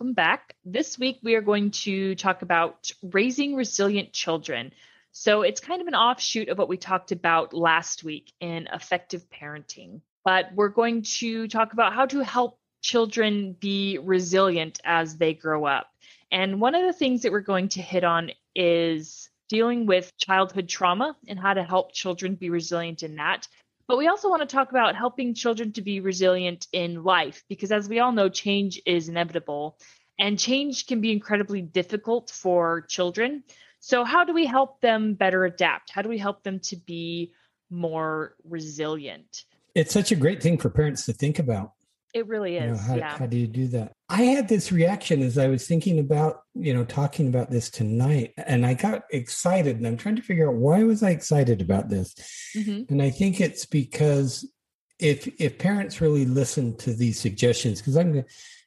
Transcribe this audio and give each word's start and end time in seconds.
Welcome 0.00 0.14
back. 0.14 0.54
This 0.64 0.96
week 0.96 1.18
we 1.24 1.34
are 1.34 1.40
going 1.40 1.72
to 1.72 2.14
talk 2.14 2.42
about 2.42 2.92
raising 3.02 3.56
resilient 3.56 4.12
children. 4.12 4.72
So 5.10 5.42
it's 5.42 5.60
kind 5.60 5.82
of 5.82 5.88
an 5.88 5.96
offshoot 5.96 6.50
of 6.50 6.56
what 6.56 6.68
we 6.68 6.76
talked 6.76 7.10
about 7.10 7.52
last 7.52 8.04
week 8.04 8.32
in 8.38 8.68
effective 8.72 9.28
parenting. 9.28 10.02
But 10.24 10.54
we're 10.54 10.68
going 10.68 11.02
to 11.18 11.48
talk 11.48 11.72
about 11.72 11.94
how 11.94 12.06
to 12.06 12.22
help 12.22 12.60
children 12.80 13.56
be 13.58 13.98
resilient 13.98 14.78
as 14.84 15.16
they 15.16 15.34
grow 15.34 15.64
up. 15.64 15.88
And 16.30 16.60
one 16.60 16.76
of 16.76 16.82
the 16.82 16.92
things 16.92 17.22
that 17.22 17.32
we're 17.32 17.40
going 17.40 17.70
to 17.70 17.82
hit 17.82 18.04
on 18.04 18.30
is 18.54 19.28
dealing 19.48 19.86
with 19.86 20.16
childhood 20.16 20.68
trauma 20.68 21.16
and 21.26 21.40
how 21.40 21.54
to 21.54 21.64
help 21.64 21.92
children 21.92 22.36
be 22.36 22.50
resilient 22.50 23.02
in 23.02 23.16
that. 23.16 23.48
But 23.88 23.96
we 23.96 24.06
also 24.06 24.28
want 24.28 24.48
to 24.48 24.54
talk 24.54 24.70
about 24.70 24.94
helping 24.94 25.34
children 25.34 25.72
to 25.72 25.82
be 25.82 26.00
resilient 26.00 26.68
in 26.72 27.02
life 27.02 27.42
because, 27.48 27.72
as 27.72 27.88
we 27.88 27.98
all 27.98 28.12
know, 28.12 28.28
change 28.28 28.80
is 28.84 29.08
inevitable 29.08 29.78
and 30.18 30.38
change 30.38 30.86
can 30.86 31.00
be 31.00 31.10
incredibly 31.10 31.62
difficult 31.62 32.30
for 32.30 32.82
children. 32.82 33.42
So, 33.80 34.04
how 34.04 34.24
do 34.24 34.34
we 34.34 34.44
help 34.44 34.82
them 34.82 35.14
better 35.14 35.46
adapt? 35.46 35.90
How 35.90 36.02
do 36.02 36.10
we 36.10 36.18
help 36.18 36.42
them 36.42 36.60
to 36.64 36.76
be 36.76 37.32
more 37.70 38.34
resilient? 38.44 39.44
It's 39.74 39.92
such 39.92 40.12
a 40.12 40.16
great 40.16 40.42
thing 40.42 40.58
for 40.58 40.68
parents 40.68 41.06
to 41.06 41.14
think 41.14 41.38
about. 41.38 41.72
It 42.14 42.26
really 42.26 42.56
is. 42.56 42.64
You 42.64 42.70
know, 42.72 42.78
how, 42.78 42.94
yeah. 42.96 43.18
how 43.18 43.26
do 43.26 43.36
you 43.36 43.46
do 43.46 43.66
that? 43.68 43.92
I 44.08 44.22
had 44.22 44.48
this 44.48 44.72
reaction 44.72 45.22
as 45.22 45.36
I 45.36 45.48
was 45.48 45.66
thinking 45.66 45.98
about, 45.98 46.40
you 46.54 46.72
know, 46.72 46.84
talking 46.84 47.28
about 47.28 47.50
this 47.50 47.68
tonight, 47.68 48.32
and 48.38 48.64
I 48.64 48.74
got 48.74 49.02
excited, 49.10 49.76
and 49.76 49.86
I'm 49.86 49.98
trying 49.98 50.16
to 50.16 50.22
figure 50.22 50.48
out 50.48 50.56
why 50.56 50.82
was 50.84 51.02
I 51.02 51.10
excited 51.10 51.60
about 51.60 51.90
this, 51.90 52.14
mm-hmm. 52.56 52.90
and 52.90 53.02
I 53.02 53.10
think 53.10 53.40
it's 53.40 53.66
because 53.66 54.50
if 54.98 55.28
if 55.38 55.58
parents 55.58 56.00
really 56.00 56.24
listen 56.24 56.76
to 56.78 56.94
these 56.94 57.20
suggestions, 57.20 57.80
because 57.80 57.96
I'm 57.98 58.12
gonna, 58.12 58.24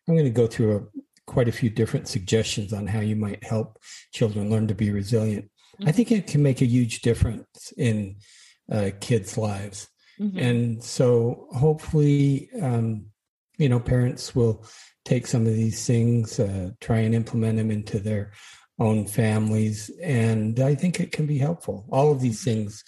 I'm 0.08 0.16
going 0.16 0.26
to 0.26 0.30
go 0.30 0.46
through 0.46 0.76
a, 0.78 1.00
quite 1.26 1.48
a 1.48 1.52
few 1.52 1.72
different 1.72 2.08
suggestions 2.08 2.74
on 2.74 2.86
how 2.86 3.00
you 3.00 3.16
might 3.16 3.44
help 3.44 3.80
children 4.14 4.52
learn 4.52 4.68
to 4.68 4.76
be 4.76 4.92
resilient. 4.92 5.46
Mm-hmm. 5.46 5.90
I 5.90 5.92
think 5.92 6.12
it 6.12 6.28
can 6.28 6.44
make 6.44 6.62
a 6.62 6.66
huge 6.66 7.02
difference 7.02 7.74
in 7.76 8.18
uh, 8.72 8.92
kids' 9.00 9.36
lives, 9.36 9.88
mm-hmm. 10.20 10.38
and 10.38 10.84
so 10.84 11.48
hopefully. 11.52 12.52
Um, 12.62 13.08
you 13.62 13.70
know, 13.70 13.80
parents 13.80 14.36
will 14.36 14.66
take 15.06 15.28
some 15.28 15.46
of 15.46 15.54
these 15.54 15.86
things, 15.86 16.40
uh, 16.40 16.72
try 16.80 17.00
and 17.00 17.14
implement 17.14 17.58
them 17.58 17.72
into 17.72 18.00
their 18.00 18.32
own 18.80 19.06
families. 19.06 19.92
And 20.02 20.60
I 20.60 20.76
think 20.76 21.00
it 21.00 21.12
can 21.12 21.28
be 21.28 21.38
helpful. 21.38 21.86
All 21.92 22.12
of 22.12 22.22
these 22.22 22.44
things, 22.44 22.84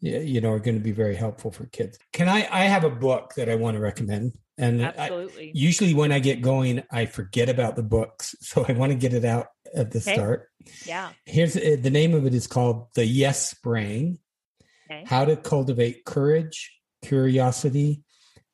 you 0.00 0.40
know, 0.40 0.52
are 0.52 0.58
going 0.58 0.76
to 0.76 0.84
be 0.84 0.92
very 0.92 1.16
helpful 1.16 1.50
for 1.50 1.66
kids. 1.66 1.98
Can 2.12 2.28
I, 2.28 2.46
I 2.50 2.64
have 2.64 2.84
a 2.84 2.90
book 2.90 3.34
that 3.36 3.48
I 3.48 3.54
want 3.54 3.76
to 3.76 3.80
recommend. 3.80 4.34
And 4.58 4.82
absolutely. 4.82 5.48
I, 5.48 5.52
usually 5.54 5.94
when 5.94 6.12
I 6.12 6.18
get 6.18 6.42
going, 6.42 6.82
I 6.90 7.06
forget 7.06 7.48
about 7.48 7.76
the 7.76 7.82
books. 7.82 8.34
So 8.42 8.64
I 8.68 8.72
want 8.72 8.92
to 8.92 8.98
get 8.98 9.14
it 9.14 9.24
out 9.24 9.46
at 9.74 9.90
the 9.90 9.98
okay. 9.98 10.14
start. 10.14 10.48
Yeah. 10.84 11.10
Here's 11.24 11.56
uh, 11.56 11.76
the 11.80 11.90
name 11.90 12.14
of 12.14 12.26
it 12.26 12.34
is 12.34 12.46
called 12.46 12.88
The 12.94 13.06
Yes 13.06 13.54
Brain 13.54 14.18
okay. 14.90 15.04
How 15.06 15.24
to 15.24 15.36
Cultivate 15.36 16.04
Courage, 16.04 16.72
Curiosity, 17.02 18.02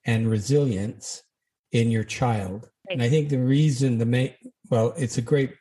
and 0.05 0.29
Resilience 0.29 1.23
in 1.75 1.91
your 1.91 2.05
child. 2.05 2.71
And 2.89 3.03
I 3.03 3.11
think 3.11 3.29
the 3.29 3.43
reason 3.43 3.99
the 3.99 4.07
main, 4.07 4.33
well, 4.71 4.95
it's 4.97 5.19
a 5.19 5.23
great 5.23 5.53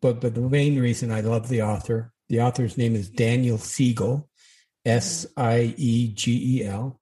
book, 0.00 0.20
but 0.20 0.34
the 0.34 0.40
main 0.40 0.80
reason 0.80 1.12
I 1.12 1.20
love 1.20 1.48
the 1.48 1.62
author, 1.62 2.12
the 2.28 2.40
author's 2.40 2.76
name 2.76 2.96
is 2.96 3.10
Daniel 3.10 3.58
Siegel, 3.58 4.28
S 4.84 5.26
I 5.36 5.74
E 5.76 6.08
G 6.14 6.60
E 6.60 6.64
L. 6.64 7.00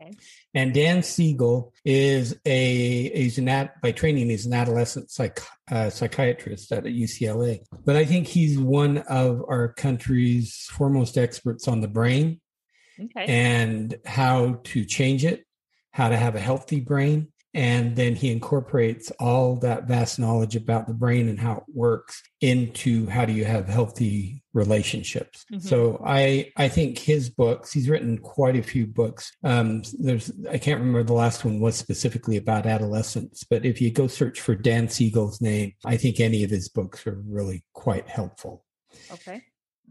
Okay. 0.00 0.16
And 0.54 0.72
Dan 0.72 1.02
Siegel 1.02 1.72
is 1.84 2.38
a 2.46 3.10
he's 3.10 3.38
an 3.38 3.48
at 3.48 3.80
by 3.82 3.92
training 3.92 4.30
he's 4.30 4.46
an 4.46 4.54
adolescent 4.54 5.10
psych, 5.10 5.40
uh, 5.70 5.90
psychiatrist 5.90 6.72
at 6.72 6.84
UCLA. 6.84 7.60
But 7.84 7.96
I 7.96 8.04
think 8.04 8.26
he's 8.26 8.58
one 8.58 8.98
of 8.98 9.44
our 9.48 9.72
country's 9.74 10.68
foremost 10.72 11.18
experts 11.18 11.68
on 11.68 11.80
the 11.80 11.88
brain 11.88 12.40
okay. 12.98 13.26
and 13.26 13.98
how 14.06 14.60
to 14.64 14.84
change 14.84 15.24
it, 15.24 15.44
how 15.92 16.08
to 16.08 16.16
have 16.16 16.34
a 16.34 16.40
healthy 16.40 16.80
brain, 16.80 17.32
and 17.54 17.94
then 17.94 18.16
he 18.16 18.30
incorporates 18.30 19.10
all 19.20 19.56
that 19.56 19.84
vast 19.84 20.18
knowledge 20.18 20.56
about 20.56 20.86
the 20.86 20.94
brain 20.94 21.28
and 21.28 21.38
how 21.38 21.58
it 21.58 21.64
works 21.72 22.22
into 22.40 23.06
how 23.06 23.24
do 23.24 23.32
you 23.32 23.44
have 23.44 23.68
healthy 23.68 24.42
relationships. 24.52 25.44
Mm-hmm. 25.52 25.66
so 25.66 26.02
i 26.04 26.50
i 26.56 26.68
think 26.68 26.98
his 26.98 27.30
books 27.30 27.72
he's 27.72 27.88
written 27.88 28.18
quite 28.18 28.56
a 28.56 28.62
few 28.62 28.86
books. 28.86 29.32
Um 29.42 29.82
there's 29.98 30.32
i 30.50 30.58
can't 30.58 30.80
remember 30.80 31.02
the 31.02 31.12
last 31.12 31.44
one 31.44 31.60
was 31.60 31.76
specifically 31.76 32.36
about 32.36 32.66
adolescence 32.66 33.44
but 33.48 33.64
if 33.64 33.80
you 33.80 33.90
go 33.90 34.06
search 34.06 34.40
for 34.40 34.54
dan 34.54 34.88
siegel's 34.88 35.40
name 35.40 35.72
i 35.84 35.96
think 35.96 36.20
any 36.20 36.44
of 36.44 36.50
his 36.50 36.68
books 36.68 37.06
are 37.06 37.22
really 37.26 37.64
quite 37.72 38.08
helpful. 38.08 38.64
Okay. 39.12 39.42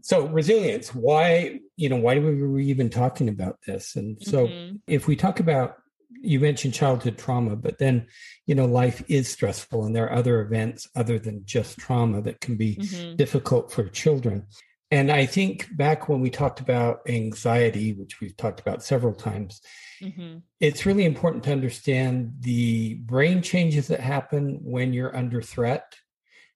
So 0.02 0.26
resilience 0.26 0.94
why 0.94 1.60
you 1.76 1.88
know 1.88 1.96
why 1.96 2.18
were 2.18 2.50
we 2.50 2.66
even 2.66 2.90
talking 2.90 3.28
about 3.28 3.58
this? 3.66 3.96
And 3.96 4.22
so 4.22 4.46
mm-hmm. 4.46 4.76
if 4.86 5.06
we 5.06 5.16
talk 5.16 5.40
about 5.40 5.76
you 6.10 6.40
mentioned 6.40 6.74
childhood 6.74 7.18
trauma, 7.18 7.56
but 7.56 7.78
then, 7.78 8.06
you 8.46 8.54
know, 8.54 8.66
life 8.66 9.02
is 9.08 9.28
stressful 9.28 9.84
and 9.84 9.94
there 9.94 10.04
are 10.04 10.18
other 10.18 10.40
events 10.40 10.88
other 10.94 11.18
than 11.18 11.44
just 11.44 11.78
trauma 11.78 12.22
that 12.22 12.40
can 12.40 12.56
be 12.56 12.76
mm-hmm. 12.76 13.16
difficult 13.16 13.72
for 13.72 13.88
children. 13.88 14.46
And 14.90 15.10
I 15.10 15.26
think 15.26 15.76
back 15.76 16.08
when 16.08 16.20
we 16.20 16.30
talked 16.30 16.60
about 16.60 17.00
anxiety, 17.08 17.92
which 17.94 18.20
we've 18.20 18.36
talked 18.36 18.60
about 18.60 18.82
several 18.82 19.12
times, 19.12 19.60
mm-hmm. 20.00 20.38
it's 20.60 20.86
really 20.86 21.04
important 21.04 21.42
to 21.44 21.52
understand 21.52 22.34
the 22.40 22.94
brain 22.94 23.42
changes 23.42 23.88
that 23.88 24.00
happen 24.00 24.60
when 24.62 24.92
you're 24.92 25.16
under 25.16 25.42
threat 25.42 25.94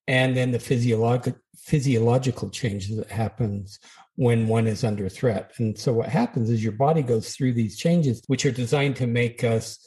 and 0.07 0.37
then 0.37 0.53
the 0.53 0.59
physiological 0.59 1.39
physiological 1.57 2.49
changes 2.49 2.97
that 2.97 3.11
happens 3.11 3.79
when 4.19 4.49
one 4.49 4.67
is 4.67 4.83
under 4.83 5.09
threat. 5.09 5.53
And 5.59 5.79
so 5.79 5.93
what 5.93 6.09
happens 6.09 6.51
is 6.51 6.61
your 6.63 6.73
body 6.73 7.03
goes 7.03 7.37
through 7.37 7.53
these 7.53 7.79
changes, 7.79 8.21
which 8.27 8.45
are 8.45 8.51
designed 8.51 8.97
to 8.97 9.07
make 9.07 9.45
us 9.45 9.79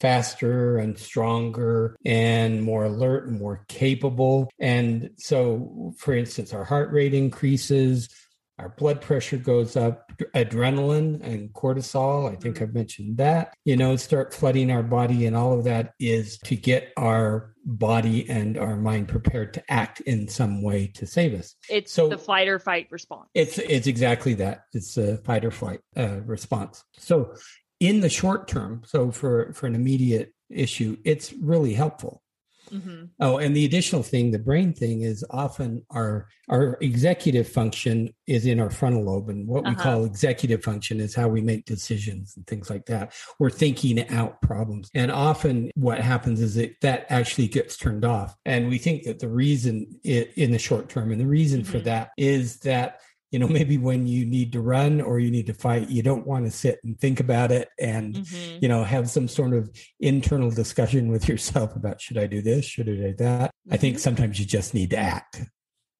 faster 0.00 0.78
and 0.78 0.98
stronger 0.98 1.94
and 2.02 2.62
more 2.62 2.84
alert 2.84 3.28
and 3.28 3.38
more 3.38 3.66
capable. 3.68 4.48
And 4.58 5.10
so, 5.18 5.92
for 5.98 6.14
instance, 6.14 6.54
our 6.54 6.64
heart 6.64 6.92
rate 6.92 7.12
increases, 7.12 8.08
our 8.58 8.68
blood 8.68 9.00
pressure 9.00 9.36
goes 9.36 9.76
up, 9.76 10.12
adrenaline 10.34 11.20
and 11.22 11.52
cortisol. 11.52 12.30
I 12.30 12.36
think 12.36 12.62
I've 12.62 12.74
mentioned 12.74 13.16
that, 13.16 13.54
you 13.64 13.76
know, 13.76 13.96
start 13.96 14.32
flooding 14.32 14.70
our 14.70 14.82
body. 14.82 15.26
And 15.26 15.36
all 15.36 15.58
of 15.58 15.64
that 15.64 15.92
is 15.98 16.38
to 16.44 16.54
get 16.54 16.92
our 16.96 17.52
body 17.64 18.28
and 18.28 18.56
our 18.56 18.76
mind 18.76 19.08
prepared 19.08 19.54
to 19.54 19.72
act 19.72 20.00
in 20.02 20.28
some 20.28 20.62
way 20.62 20.86
to 20.94 21.06
save 21.06 21.34
us. 21.34 21.56
It's 21.68 21.92
so 21.92 22.08
the 22.08 22.18
fight 22.18 22.46
or 22.46 22.58
fight 22.58 22.88
response. 22.90 23.28
It's, 23.34 23.58
it's 23.58 23.86
exactly 23.86 24.34
that. 24.34 24.64
It's 24.72 24.96
a 24.96 25.18
fight 25.18 25.44
or 25.44 25.50
flight 25.50 25.80
uh, 25.96 26.20
response. 26.24 26.84
So 26.98 27.34
in 27.80 28.00
the 28.00 28.10
short 28.10 28.46
term, 28.46 28.82
so 28.86 29.10
for, 29.10 29.52
for 29.52 29.66
an 29.66 29.74
immediate 29.74 30.32
issue, 30.48 30.96
it's 31.04 31.32
really 31.32 31.74
helpful. 31.74 32.22
Mm-hmm. 32.70 33.04
Oh, 33.20 33.38
and 33.38 33.54
the 33.54 33.64
additional 33.64 34.02
thing, 34.02 34.30
the 34.30 34.38
brain 34.38 34.72
thing, 34.72 35.02
is 35.02 35.24
often 35.30 35.84
our 35.90 36.28
our 36.48 36.76
executive 36.80 37.48
function 37.48 38.14
is 38.26 38.46
in 38.46 38.60
our 38.60 38.70
frontal 38.70 39.04
lobe, 39.04 39.28
and 39.28 39.46
what 39.46 39.64
uh-huh. 39.64 39.74
we 39.76 39.82
call 39.82 40.04
executive 40.04 40.62
function 40.62 41.00
is 41.00 41.14
how 41.14 41.28
we 41.28 41.40
make 41.40 41.64
decisions 41.64 42.36
and 42.36 42.46
things 42.46 42.70
like 42.70 42.86
that. 42.86 43.12
We're 43.38 43.50
thinking 43.50 44.08
out 44.10 44.40
problems, 44.42 44.90
and 44.94 45.10
often 45.10 45.70
what 45.74 46.00
happens 46.00 46.40
is 46.40 46.54
that 46.56 46.80
that 46.82 47.06
actually 47.08 47.48
gets 47.48 47.76
turned 47.76 48.04
off, 48.04 48.36
and 48.44 48.68
we 48.68 48.78
think 48.78 49.04
that 49.04 49.18
the 49.18 49.28
reason 49.28 50.00
it, 50.04 50.32
in 50.36 50.52
the 50.52 50.58
short 50.58 50.88
term, 50.88 51.12
and 51.12 51.20
the 51.20 51.26
reason 51.26 51.62
mm-hmm. 51.62 51.72
for 51.72 51.78
that 51.80 52.10
is 52.16 52.58
that 52.60 53.00
you 53.34 53.40
know 53.40 53.48
maybe 53.48 53.78
when 53.78 54.06
you 54.06 54.24
need 54.24 54.52
to 54.52 54.60
run 54.60 55.00
or 55.00 55.18
you 55.18 55.28
need 55.28 55.46
to 55.46 55.52
fight 55.52 55.90
you 55.90 56.04
don't 56.04 56.24
want 56.24 56.44
to 56.44 56.52
sit 56.52 56.78
and 56.84 57.00
think 57.00 57.18
about 57.18 57.50
it 57.50 57.68
and 57.80 58.14
mm-hmm. 58.14 58.58
you 58.62 58.68
know 58.68 58.84
have 58.84 59.10
some 59.10 59.26
sort 59.26 59.52
of 59.52 59.68
internal 59.98 60.52
discussion 60.52 61.08
with 61.08 61.28
yourself 61.32 61.74
about 61.74 62.00
should 62.00 62.16
i 62.16 62.28
do 62.28 62.40
this 62.40 62.64
should 62.64 62.88
i 62.88 62.92
do 62.92 63.14
that 63.14 63.50
mm-hmm. 63.50 63.74
i 63.74 63.76
think 63.76 63.96
mm-hmm. 63.96 64.02
sometimes 64.02 64.38
you 64.38 64.46
just 64.46 64.72
need 64.72 64.90
to 64.90 64.96
act 64.96 65.42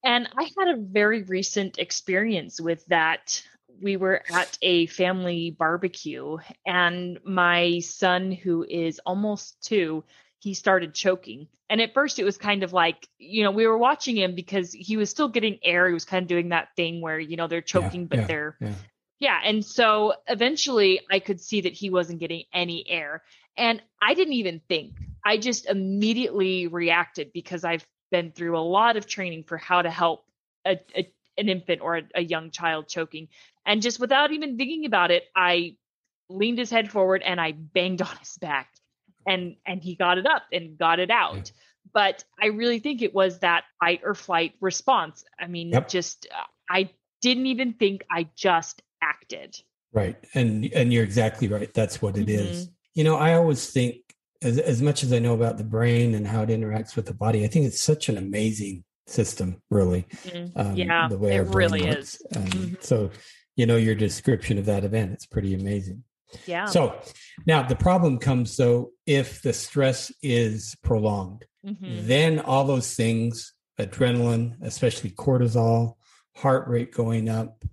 and 0.04 0.28
i 0.38 0.44
had 0.56 0.68
a 0.68 0.80
very 0.80 1.24
recent 1.24 1.76
experience 1.78 2.60
with 2.60 2.86
that 2.86 3.42
we 3.82 3.96
were 3.96 4.22
at 4.32 4.56
a 4.62 4.86
family 4.86 5.50
barbecue 5.58 6.36
and 6.64 7.18
my 7.24 7.80
son 7.80 8.30
who 8.30 8.64
is 8.68 9.00
almost 9.04 9.60
two 9.60 10.04
he 10.44 10.52
started 10.52 10.92
choking. 10.92 11.48
And 11.70 11.80
at 11.80 11.94
first 11.94 12.18
it 12.18 12.24
was 12.24 12.36
kind 12.36 12.62
of 12.62 12.74
like, 12.74 13.08
you 13.18 13.42
know, 13.42 13.50
we 13.50 13.66
were 13.66 13.78
watching 13.78 14.14
him 14.14 14.34
because 14.34 14.74
he 14.74 14.98
was 14.98 15.08
still 15.08 15.28
getting 15.28 15.58
air. 15.64 15.88
He 15.88 15.94
was 15.94 16.04
kind 16.04 16.22
of 16.22 16.28
doing 16.28 16.50
that 16.50 16.68
thing 16.76 17.00
where, 17.00 17.18
you 17.18 17.38
know, 17.38 17.46
they're 17.46 17.62
choking, 17.62 18.02
yeah, 18.02 18.06
but 18.10 18.18
yeah, 18.18 18.26
they're, 18.26 18.56
yeah. 18.60 18.74
yeah. 19.20 19.40
And 19.42 19.64
so 19.64 20.12
eventually 20.28 21.00
I 21.10 21.18
could 21.20 21.40
see 21.40 21.62
that 21.62 21.72
he 21.72 21.88
wasn't 21.88 22.20
getting 22.20 22.42
any 22.52 22.84
air. 22.86 23.22
And 23.56 23.80
I 24.02 24.12
didn't 24.12 24.34
even 24.34 24.60
think, 24.68 24.96
I 25.24 25.38
just 25.38 25.64
immediately 25.64 26.66
reacted 26.66 27.32
because 27.32 27.64
I've 27.64 27.86
been 28.10 28.30
through 28.30 28.58
a 28.58 28.60
lot 28.60 28.98
of 28.98 29.06
training 29.06 29.44
for 29.44 29.56
how 29.56 29.80
to 29.80 29.90
help 29.90 30.26
a, 30.66 30.78
a 30.94 31.10
an 31.38 31.48
infant 31.48 31.80
or 31.80 31.96
a, 31.96 32.02
a 32.16 32.20
young 32.22 32.50
child 32.50 32.86
choking. 32.86 33.28
And 33.64 33.80
just 33.80 33.98
without 33.98 34.30
even 34.30 34.58
thinking 34.58 34.84
about 34.84 35.10
it, 35.10 35.24
I 35.34 35.76
leaned 36.28 36.58
his 36.58 36.70
head 36.70 36.90
forward 36.90 37.22
and 37.22 37.40
I 37.40 37.52
banged 37.52 38.02
on 38.10 38.14
his 38.18 38.36
back 38.36 38.73
and 39.26 39.56
and 39.66 39.82
he 39.82 39.94
got 39.94 40.18
it 40.18 40.26
up 40.26 40.42
and 40.52 40.78
got 40.78 40.98
it 40.98 41.10
out. 41.10 41.52
but 41.92 42.24
I 42.40 42.46
really 42.46 42.78
think 42.78 43.02
it 43.02 43.14
was 43.14 43.40
that 43.40 43.64
fight 43.80 44.00
or 44.04 44.14
flight 44.14 44.54
response. 44.60 45.24
I 45.38 45.46
mean, 45.46 45.70
yep. 45.70 45.88
just 45.88 46.26
uh, 46.32 46.44
I 46.68 46.90
didn't 47.20 47.46
even 47.46 47.74
think 47.74 48.04
I 48.10 48.28
just 48.36 48.82
acted. 49.02 49.56
Right. 49.92 50.16
And 50.34 50.70
and 50.72 50.92
you're 50.92 51.04
exactly 51.04 51.48
right. 51.48 51.72
That's 51.72 52.02
what 52.02 52.16
it 52.16 52.26
mm-hmm. 52.26 52.46
is. 52.46 52.68
You 52.94 53.04
know, 53.04 53.16
I 53.16 53.34
always 53.34 53.70
think 53.70 53.96
as 54.42 54.58
as 54.58 54.82
much 54.82 55.02
as 55.02 55.12
I 55.12 55.18
know 55.18 55.34
about 55.34 55.56
the 55.56 55.64
brain 55.64 56.14
and 56.14 56.26
how 56.26 56.42
it 56.42 56.48
interacts 56.48 56.96
with 56.96 57.06
the 57.06 57.14
body, 57.14 57.44
I 57.44 57.48
think 57.48 57.66
it's 57.66 57.80
such 57.80 58.08
an 58.08 58.18
amazing 58.18 58.84
system, 59.06 59.62
really. 59.70 60.06
Mm-hmm. 60.24 60.58
Um, 60.58 60.76
yeah, 60.76 61.08
the 61.08 61.18
way 61.18 61.36
it 61.36 61.46
really 61.48 61.82
works. 61.82 62.16
is. 62.16 62.22
Um, 62.36 62.42
mm-hmm. 62.44 62.74
So, 62.80 63.10
you 63.56 63.66
know, 63.66 63.76
your 63.76 63.94
description 63.94 64.58
of 64.58 64.66
that 64.66 64.84
event, 64.84 65.12
it's 65.12 65.26
pretty 65.26 65.54
amazing. 65.54 66.02
Yeah. 66.46 66.66
So 66.66 66.98
now 67.46 67.62
the 67.62 67.76
problem 67.76 68.18
comes 68.18 68.56
though 68.56 68.90
if 69.06 69.42
the 69.42 69.52
stress 69.52 70.12
is 70.22 70.76
prolonged, 70.82 71.44
mm-hmm. 71.64 72.06
then 72.06 72.40
all 72.40 72.64
those 72.64 72.94
things, 72.94 73.54
adrenaline, 73.78 74.56
especially 74.62 75.10
cortisol, 75.10 75.94
heart 76.36 76.68
rate 76.68 76.92
going 76.92 77.28
up, 77.28 77.64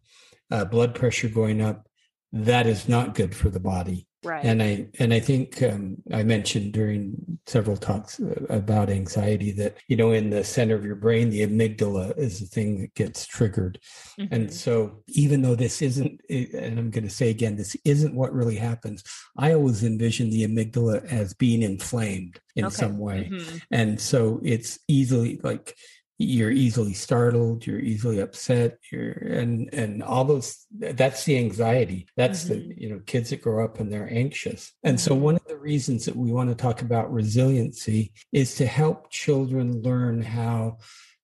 uh, 0.49 0.65
blood 0.65 0.95
pressure 0.95 1.29
going 1.29 1.61
up, 1.61 1.87
that 2.33 2.67
is 2.67 2.87
not 2.87 3.15
good 3.15 3.35
for 3.35 3.49
the 3.49 3.59
body. 3.59 4.07
Right. 4.23 4.45
And 4.45 4.61
I 4.61 4.87
and 4.99 5.13
I 5.15 5.19
think 5.19 5.63
um, 5.63 5.97
I 6.13 6.21
mentioned 6.21 6.73
during 6.73 7.39
several 7.47 7.75
talks 7.75 8.19
uh, 8.19 8.45
about 8.49 8.91
anxiety 8.91 9.51
that 9.53 9.77
you 9.87 9.97
know 9.97 10.11
in 10.11 10.29
the 10.29 10.43
center 10.43 10.75
of 10.75 10.85
your 10.85 10.95
brain 10.95 11.31
the 11.31 11.45
amygdala 11.45 12.15
is 12.19 12.39
the 12.39 12.45
thing 12.45 12.81
that 12.81 12.93
gets 12.93 13.25
triggered, 13.25 13.79
mm-hmm. 14.19 14.31
and 14.31 14.53
so 14.53 15.01
even 15.07 15.41
though 15.41 15.55
this 15.55 15.81
isn't, 15.81 16.21
and 16.29 16.77
I'm 16.77 16.91
going 16.91 17.03
to 17.03 17.09
say 17.09 17.31
again, 17.31 17.55
this 17.55 17.75
isn't 17.83 18.13
what 18.13 18.31
really 18.31 18.57
happens. 18.57 19.03
I 19.37 19.53
always 19.53 19.83
envision 19.83 20.29
the 20.29 20.47
amygdala 20.47 21.03
as 21.05 21.33
being 21.33 21.63
inflamed 21.63 22.39
in 22.55 22.65
okay. 22.65 22.75
some 22.75 22.99
way, 22.99 23.27
mm-hmm. 23.31 23.57
and 23.71 23.99
so 23.99 24.39
it's 24.43 24.77
easily 24.87 25.39
like 25.41 25.75
you're 26.21 26.51
easily 26.51 26.93
startled 26.93 27.65
you're 27.65 27.79
easily 27.79 28.19
upset 28.19 28.77
you're 28.91 29.11
and 29.11 29.73
and 29.73 30.03
all 30.03 30.23
those 30.23 30.65
that's 30.77 31.25
the 31.25 31.37
anxiety 31.37 32.07
that's 32.15 32.43
mm-hmm. 32.43 32.69
the 32.69 32.81
you 32.81 32.89
know 32.89 32.99
kids 33.05 33.29
that 33.29 33.41
grow 33.41 33.63
up 33.63 33.79
and 33.79 33.91
they're 33.91 34.11
anxious 34.11 34.71
and 34.83 34.99
so 34.99 35.11
mm-hmm. 35.11 35.23
one 35.23 35.35
of 35.35 35.45
the 35.47 35.57
reasons 35.57 36.05
that 36.05 36.15
we 36.15 36.31
want 36.31 36.49
to 36.49 36.55
talk 36.55 36.81
about 36.81 37.11
resiliency 37.11 38.11
is 38.31 38.55
to 38.55 38.65
help 38.65 39.09
children 39.09 39.81
learn 39.81 40.21
how 40.21 40.77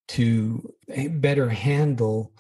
to 0.08 0.74
better 1.12 1.50
handle 1.50 2.32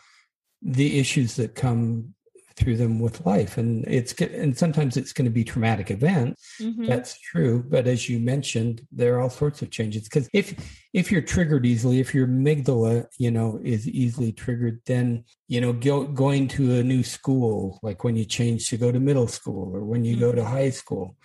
the 0.62 1.00
issues 1.00 1.36
that 1.36 1.56
come 1.56 2.13
through 2.57 2.75
them 2.75 3.00
with 3.00 3.24
life 3.25 3.57
and 3.57 3.86
it's 3.88 4.13
and 4.13 4.57
sometimes 4.57 4.98
it's 4.98 5.13
going 5.13 5.25
to 5.25 5.31
be 5.31 5.44
traumatic 5.44 5.92
events 5.92 6.57
mm-hmm. 6.59 6.86
that's 6.86 7.19
true 7.19 7.63
but 7.69 7.88
as 7.88 8.09
you 8.09 8.19
mentioned 8.19 8.81
there 8.92 9.15
are 9.15 9.21
all 9.21 9.30
sorts 9.30 9.62
of 9.62 9.69
changes 9.69 10.04
because 10.04 10.27
if 10.33 10.56
if 10.92 11.12
you're 11.12 11.21
triggered 11.21 11.68
easily 11.68 12.00
if 12.00 12.15
your 12.15 12.27
amygdala 12.27 13.06
you 13.19 13.30
know 13.30 13.59
is 13.63 13.88
easily 13.88 14.31
triggered 14.31 14.81
then 14.88 15.24
you 15.48 15.62
know 15.62 15.71
go, 15.71 16.04
going 16.06 16.48
to 16.48 16.80
a 16.80 16.83
new 16.83 17.04
school 17.04 17.80
like 17.83 18.04
when 18.04 18.15
you 18.15 18.25
change 18.25 18.68
to 18.68 18.75
go 18.75 18.92
to 18.92 19.00
middle 19.00 19.27
school 19.27 19.71
or 19.75 19.86
when 19.86 20.03
you 20.03 20.13
mm-hmm. 20.15 20.25
go 20.25 20.31
to 20.31 20.42
mm-hmm. 20.42 20.51
high 20.51 20.71
school 20.71 21.15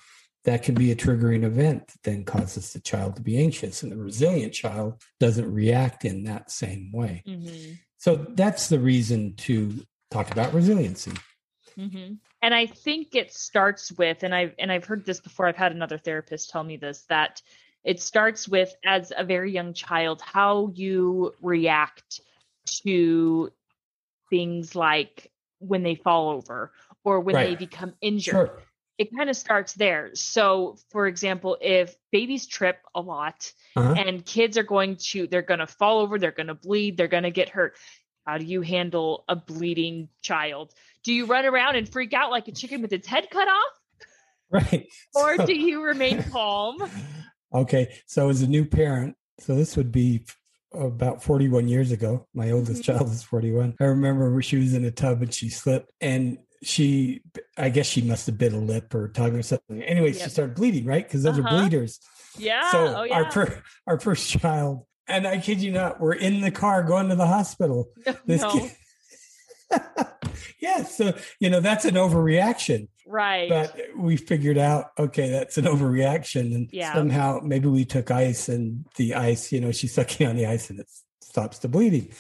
that 0.45 0.63
can 0.63 0.75
be 0.75 0.91
a 0.91 0.97
triggering 0.97 1.45
event 1.45 1.87
that 1.89 2.03
then 2.03 2.25
causes 2.25 2.75
the 2.75 2.81
child 2.81 3.17
to 3.17 3.23
be 3.23 3.39
anxious 3.39 3.83
and 3.83 3.91
the 3.91 3.97
resilient 3.97 4.53
child 4.53 5.01
doesn't 5.19 5.51
react 5.51 6.05
in 6.05 6.25
that 6.25 6.51
same 6.51 6.93
way 6.93 7.23
mm-hmm. 7.27 7.73
so 7.97 8.27
that's 8.35 8.69
the 8.69 8.79
reason 8.79 9.35
to 9.37 9.83
talk 10.13 10.31
about 10.31 10.53
resiliency. 10.53 11.13
Mm-hmm. 11.79 12.15
And 12.43 12.55
I 12.55 12.67
think 12.67 13.15
it 13.15 13.33
starts 13.33 13.93
with, 13.93 14.23
and 14.23 14.35
I've 14.35 14.55
and 14.59 14.71
I've 14.71 14.85
heard 14.85 15.05
this 15.05 15.21
before. 15.21 15.47
I've 15.47 15.57
had 15.57 15.73
another 15.73 15.99
therapist 15.99 16.51
tell 16.51 16.65
me 16.65 16.77
this 16.77 17.05
that 17.09 17.41
it 17.85 18.01
starts 18.01 18.49
with 18.49 18.75
as 18.85 19.13
a 19.17 19.25
very 19.25 19.53
young 19.53 19.73
child 19.73 20.21
how 20.23 20.71
you 20.75 21.35
react 21.41 22.21
to 22.85 23.51
things 24.31 24.75
like 24.75 25.31
when 25.59 25.83
they 25.83 25.95
fall 25.95 26.31
over 26.31 26.73
or 27.05 27.21
when 27.21 27.35
right. 27.35 27.49
they 27.51 27.55
become 27.57 27.95
injured. 28.01 28.33
Sure. 28.33 28.59
It 28.99 29.17
kind 29.17 29.31
of 29.31 29.37
starts 29.37 29.73
there. 29.73 30.11
So, 30.15 30.77
for 30.91 31.07
example, 31.07 31.57
if 31.61 31.97
babies 32.13 32.47
trip 32.47 32.79
a 32.95 33.01
lot 33.01 33.53
uh-huh. 33.75 33.95
and 33.97 34.25
kids 34.25 34.57
are 34.59 34.63
going 34.63 34.97
to, 35.11 35.27
they're 35.27 35.43
going 35.43 35.61
to 35.61 35.67
fall 35.67 36.01
over, 36.01 36.19
they're 36.19 36.31
going 36.31 36.49
to 36.49 36.55
bleed, 36.55 36.97
they're 36.97 37.09
going 37.09 37.25
to 37.25 37.31
get 37.31 37.49
hurt 37.49 37.75
how 38.27 38.39
do 38.39 38.45
you 38.45 38.63
handle 38.63 39.25
a 39.29 39.37
bleeding 39.37 40.09
child? 40.21 40.73
Do 41.03 41.13
you 41.13 41.27
run 41.27 41.45
around 41.45 41.77
and 41.77 41.89
freak 41.89 42.13
out 42.13 42.31
like 42.31 42.49
a 42.49 42.53
chicken 42.53 42.83
with 42.83 42.93
its 42.93 43.07
head 43.07 43.29
cut 43.31 43.49
off? 43.49 43.73
Right. 44.53 44.87
Or 45.15 45.39
so, 45.39 45.47
do 45.47 45.55
you 45.55 45.83
remain 45.83 46.23
calm? 46.25 46.77
Okay. 47.55 47.95
So, 48.07 48.31
as 48.31 48.41
a 48.41 48.47
new 48.47 48.65
parent, 48.65 49.15
so 49.39 49.55
this 49.55 49.77
would 49.77 49.93
be 49.93 50.25
about 50.75 51.23
41 51.23 51.69
years 51.69 51.93
ago. 51.93 52.27
My 52.35 52.51
oldest 52.51 52.83
mm-hmm. 52.83 52.99
child 52.99 53.11
is 53.11 53.23
41. 53.23 53.77
I 53.81 53.85
remember 53.85 54.41
she 54.41 54.57
was 54.57 54.75
in 54.75 54.85
a 54.85 54.91
tub 54.91 55.23
and 55.23 55.33
she 55.33 55.49
slipped 55.51 55.93
and 56.01 56.39
she, 56.63 57.23
I 57.59 57.69
guess 57.69 57.87
she 57.87 58.03
must 58.03 58.27
have 58.27 58.39
bit 58.39 58.53
a 58.53 58.59
lip 58.59 58.95
or 58.95 59.09
tongue 59.09 59.37
or 59.37 59.43
something. 59.43 59.83
Anyway, 59.83 60.13
yep. 60.13 60.23
she 60.23 60.31
started 60.31 60.55
bleeding, 60.55 60.87
right? 60.87 61.07
Because 61.07 61.23
those 61.23 61.39
uh-huh. 61.39 61.49
are 61.49 61.61
bleeders. 61.61 62.01
Yeah. 62.39 62.71
So 62.71 62.95
oh, 62.99 63.03
yeah. 63.03 63.23
our 63.35 63.63
our 63.87 64.01
first 64.01 64.29
child 64.29 64.87
and 65.09 65.27
I 65.27 65.39
kid 65.39 65.61
you 65.61 65.73
not, 65.73 66.01
we're 66.01 66.15
in 66.15 66.41
the 66.41 66.51
car 66.51 66.83
going 66.83 67.09
to 67.09 67.17
the 67.17 67.27
hospital. 67.27 67.91
This 68.27 68.43
no. 68.43 68.53
kid, 68.53 68.73
yeah, 70.61 70.83
so 70.85 71.15
you 71.41 71.51
know 71.51 71.61
that's 71.61 71.85
an 71.85 71.95
overreaction, 71.95 72.89
right? 73.07 73.49
But 73.49 73.77
we 73.97 74.17
figured 74.17 74.59
out, 74.59 74.91
okay, 74.99 75.31
that's 75.31 75.59
an 75.59 75.65
overreaction, 75.65 76.55
and 76.55 76.69
yeah. 76.73 76.93
somehow 76.93 77.41
maybe 77.43 77.69
we 77.69 77.85
took 77.85 78.11
ice, 78.11 78.49
and 78.49 78.85
the 78.97 79.15
ice, 79.15 79.53
you 79.53 79.61
know, 79.61 79.73
she's 79.73 79.95
sucking 79.95 80.27
on 80.27 80.37
the 80.37 80.47
ice, 80.47 80.71
and 80.71 80.81
it 80.81 80.89
stops 81.21 81.59
the 81.59 81.69
bleeding. 81.69 82.13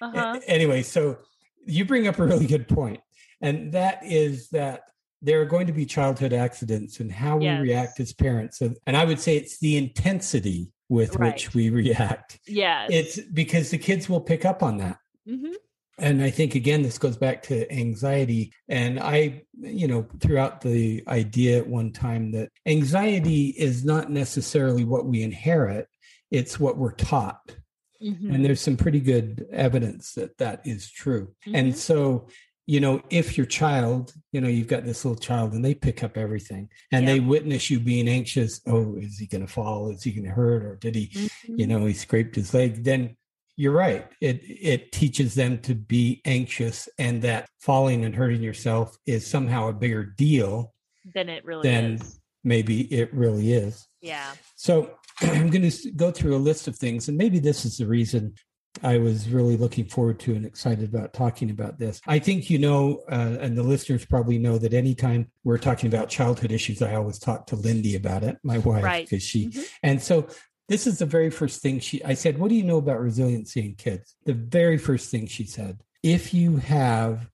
Uh-huh. 0.00 0.40
Anyway, 0.46 0.82
so 0.82 1.18
you 1.66 1.84
bring 1.84 2.06
up 2.06 2.18
a 2.18 2.24
really 2.24 2.46
good 2.46 2.68
point, 2.68 3.00
and 3.40 3.72
that 3.72 4.04
is 4.04 4.48
that 4.50 4.82
there 5.20 5.40
are 5.40 5.46
going 5.46 5.66
to 5.66 5.72
be 5.72 5.86
childhood 5.86 6.32
accidents, 6.32 7.00
and 7.00 7.10
how 7.10 7.40
yes. 7.40 7.60
we 7.60 7.68
react 7.68 8.00
as 8.00 8.12
parents, 8.12 8.60
and 8.60 8.76
I 8.86 9.04
would 9.04 9.20
say 9.20 9.36
it's 9.36 9.58
the 9.58 9.76
intensity 9.76 10.72
with 10.88 11.16
right. 11.16 11.34
which 11.34 11.54
we 11.54 11.70
react. 11.70 12.40
Yeah. 12.46 12.86
It's 12.90 13.20
because 13.20 13.70
the 13.70 13.78
kids 13.78 14.08
will 14.08 14.20
pick 14.20 14.44
up 14.44 14.62
on 14.62 14.78
that. 14.78 14.98
Mm-hmm. 15.28 15.52
And 16.00 16.22
I 16.22 16.30
think, 16.30 16.54
again, 16.54 16.82
this 16.82 16.96
goes 16.96 17.16
back 17.16 17.42
to 17.44 17.70
anxiety. 17.72 18.52
And 18.68 19.00
I, 19.00 19.42
you 19.58 19.88
know, 19.88 20.06
throughout 20.20 20.60
the 20.60 21.02
idea 21.08 21.58
at 21.58 21.66
one 21.66 21.92
time 21.92 22.30
that 22.32 22.50
anxiety 22.66 23.48
is 23.48 23.84
not 23.84 24.10
necessarily 24.10 24.84
what 24.84 25.06
we 25.06 25.22
inherit, 25.22 25.88
it's 26.30 26.60
what 26.60 26.76
we're 26.76 26.92
taught. 26.92 27.52
Mm-hmm. 28.00 28.32
And 28.32 28.44
there's 28.44 28.60
some 28.60 28.76
pretty 28.76 29.00
good 29.00 29.46
evidence 29.50 30.12
that 30.12 30.38
that 30.38 30.60
is 30.64 30.88
true. 30.88 31.34
Mm-hmm. 31.44 31.54
And 31.56 31.76
so 31.76 32.28
you 32.68 32.80
know, 32.80 33.00
if 33.08 33.38
your 33.38 33.46
child, 33.46 34.12
you 34.30 34.42
know, 34.42 34.46
you've 34.46 34.68
got 34.68 34.84
this 34.84 35.02
little 35.02 35.18
child 35.18 35.54
and 35.54 35.64
they 35.64 35.74
pick 35.74 36.04
up 36.04 36.18
everything 36.18 36.68
and 36.92 37.08
they 37.08 37.18
witness 37.18 37.70
you 37.70 37.80
being 37.80 38.06
anxious, 38.06 38.60
oh, 38.66 38.94
is 38.98 39.18
he 39.18 39.26
going 39.26 39.44
to 39.44 39.50
fall? 39.50 39.88
Is 39.88 40.02
he 40.02 40.12
going 40.12 40.26
to 40.26 40.30
hurt? 40.30 40.62
Or 40.62 40.76
did 40.76 40.94
he, 40.94 41.06
mm-hmm. 41.06 41.54
you 41.58 41.66
know, 41.66 41.86
he 41.86 41.94
scraped 41.94 42.36
his 42.36 42.52
leg? 42.52 42.84
Then 42.84 43.16
you're 43.56 43.72
right. 43.72 44.06
It 44.20 44.42
it 44.44 44.92
teaches 44.92 45.34
them 45.34 45.60
to 45.62 45.74
be 45.74 46.20
anxious 46.26 46.90
and 46.98 47.22
that 47.22 47.48
falling 47.58 48.04
and 48.04 48.14
hurting 48.14 48.42
yourself 48.42 48.98
is 49.06 49.26
somehow 49.26 49.68
a 49.68 49.72
bigger 49.72 50.04
deal 50.04 50.74
than 51.14 51.30
it 51.30 51.46
really 51.46 51.70
than 51.70 51.94
is. 51.94 52.20
Maybe 52.44 52.82
it 52.92 53.12
really 53.14 53.50
is. 53.50 53.88
Yeah. 54.02 54.30
So 54.56 54.90
I'm 55.22 55.48
going 55.48 55.68
to 55.68 55.90
go 55.92 56.10
through 56.10 56.36
a 56.36 56.38
list 56.38 56.68
of 56.68 56.76
things, 56.76 57.08
and 57.08 57.16
maybe 57.16 57.38
this 57.38 57.64
is 57.64 57.78
the 57.78 57.86
reason 57.86 58.34
I 58.82 58.98
was 58.98 59.28
really 59.28 59.56
looking 59.56 59.86
forward 59.86 60.20
to 60.20 60.34
and 60.34 60.44
excited 60.44 60.88
about 60.88 61.12
talking 61.12 61.50
about 61.50 61.78
this. 61.78 62.00
I 62.06 62.18
think 62.18 62.50
you 62.50 62.58
know, 62.58 63.02
uh, 63.10 63.38
and 63.40 63.56
the 63.56 63.62
listeners 63.62 64.04
probably 64.04 64.38
know 64.38 64.58
that 64.58 64.74
anytime 64.74 65.30
we're 65.44 65.58
talking 65.58 65.88
about 65.88 66.08
childhood 66.08 66.52
issues, 66.52 66.82
I 66.82 66.94
always 66.94 67.18
talk 67.18 67.46
to 67.48 67.56
Lindy 67.56 67.96
about 67.96 68.22
it, 68.22 68.38
my 68.42 68.58
wife, 68.58 68.82
because 68.82 69.12
right. 69.12 69.22
she, 69.22 69.46
mm-hmm. 69.48 69.62
and 69.82 70.02
so 70.02 70.28
this 70.68 70.86
is 70.86 70.98
the 70.98 71.06
very 71.06 71.30
first 71.30 71.62
thing 71.62 71.80
she, 71.80 72.04
I 72.04 72.14
said, 72.14 72.38
What 72.38 72.48
do 72.48 72.54
you 72.54 72.62
know 72.62 72.78
about 72.78 73.00
resiliency 73.00 73.60
in 73.60 73.74
kids? 73.74 74.14
The 74.24 74.34
very 74.34 74.78
first 74.78 75.10
thing 75.10 75.26
she 75.26 75.44
said, 75.44 75.82
if 76.02 76.32
you 76.32 76.58
have 76.58 77.28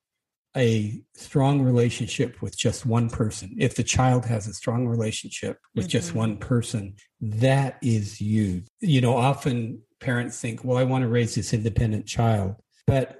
a 0.56 1.02
strong 1.14 1.60
relationship 1.60 2.40
with 2.40 2.56
just 2.56 2.86
one 2.86 3.10
person, 3.10 3.56
if 3.58 3.74
the 3.74 3.82
child 3.82 4.24
has 4.24 4.46
a 4.46 4.54
strong 4.54 4.86
relationship 4.86 5.58
with 5.74 5.86
mm-hmm. 5.86 5.90
just 5.90 6.14
one 6.14 6.36
person, 6.36 6.94
that 7.20 7.78
is 7.82 8.20
you. 8.20 8.62
You 8.80 9.00
know, 9.00 9.16
often 9.16 9.82
parents 10.04 10.38
think, 10.38 10.62
well, 10.62 10.76
I 10.76 10.84
want 10.84 11.02
to 11.02 11.08
raise 11.08 11.34
this 11.34 11.54
independent 11.54 12.06
child. 12.06 12.56
But 12.86 13.16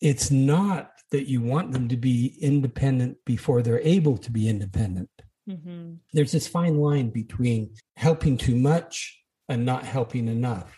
it's 0.00 0.30
not 0.30 0.90
that 1.12 1.28
you 1.28 1.40
want 1.40 1.70
them 1.70 1.88
to 1.88 1.96
be 1.96 2.36
independent 2.40 3.18
before 3.24 3.62
they're 3.62 3.80
able 3.80 4.18
to 4.18 4.32
be 4.32 4.48
independent. 4.48 5.08
Mm-hmm. 5.48 5.94
There's 6.12 6.32
this 6.32 6.48
fine 6.48 6.78
line 6.78 7.10
between 7.10 7.74
helping 7.94 8.36
too 8.36 8.56
much 8.56 9.22
and 9.48 9.64
not 9.64 9.84
helping 9.84 10.26
enough. 10.26 10.74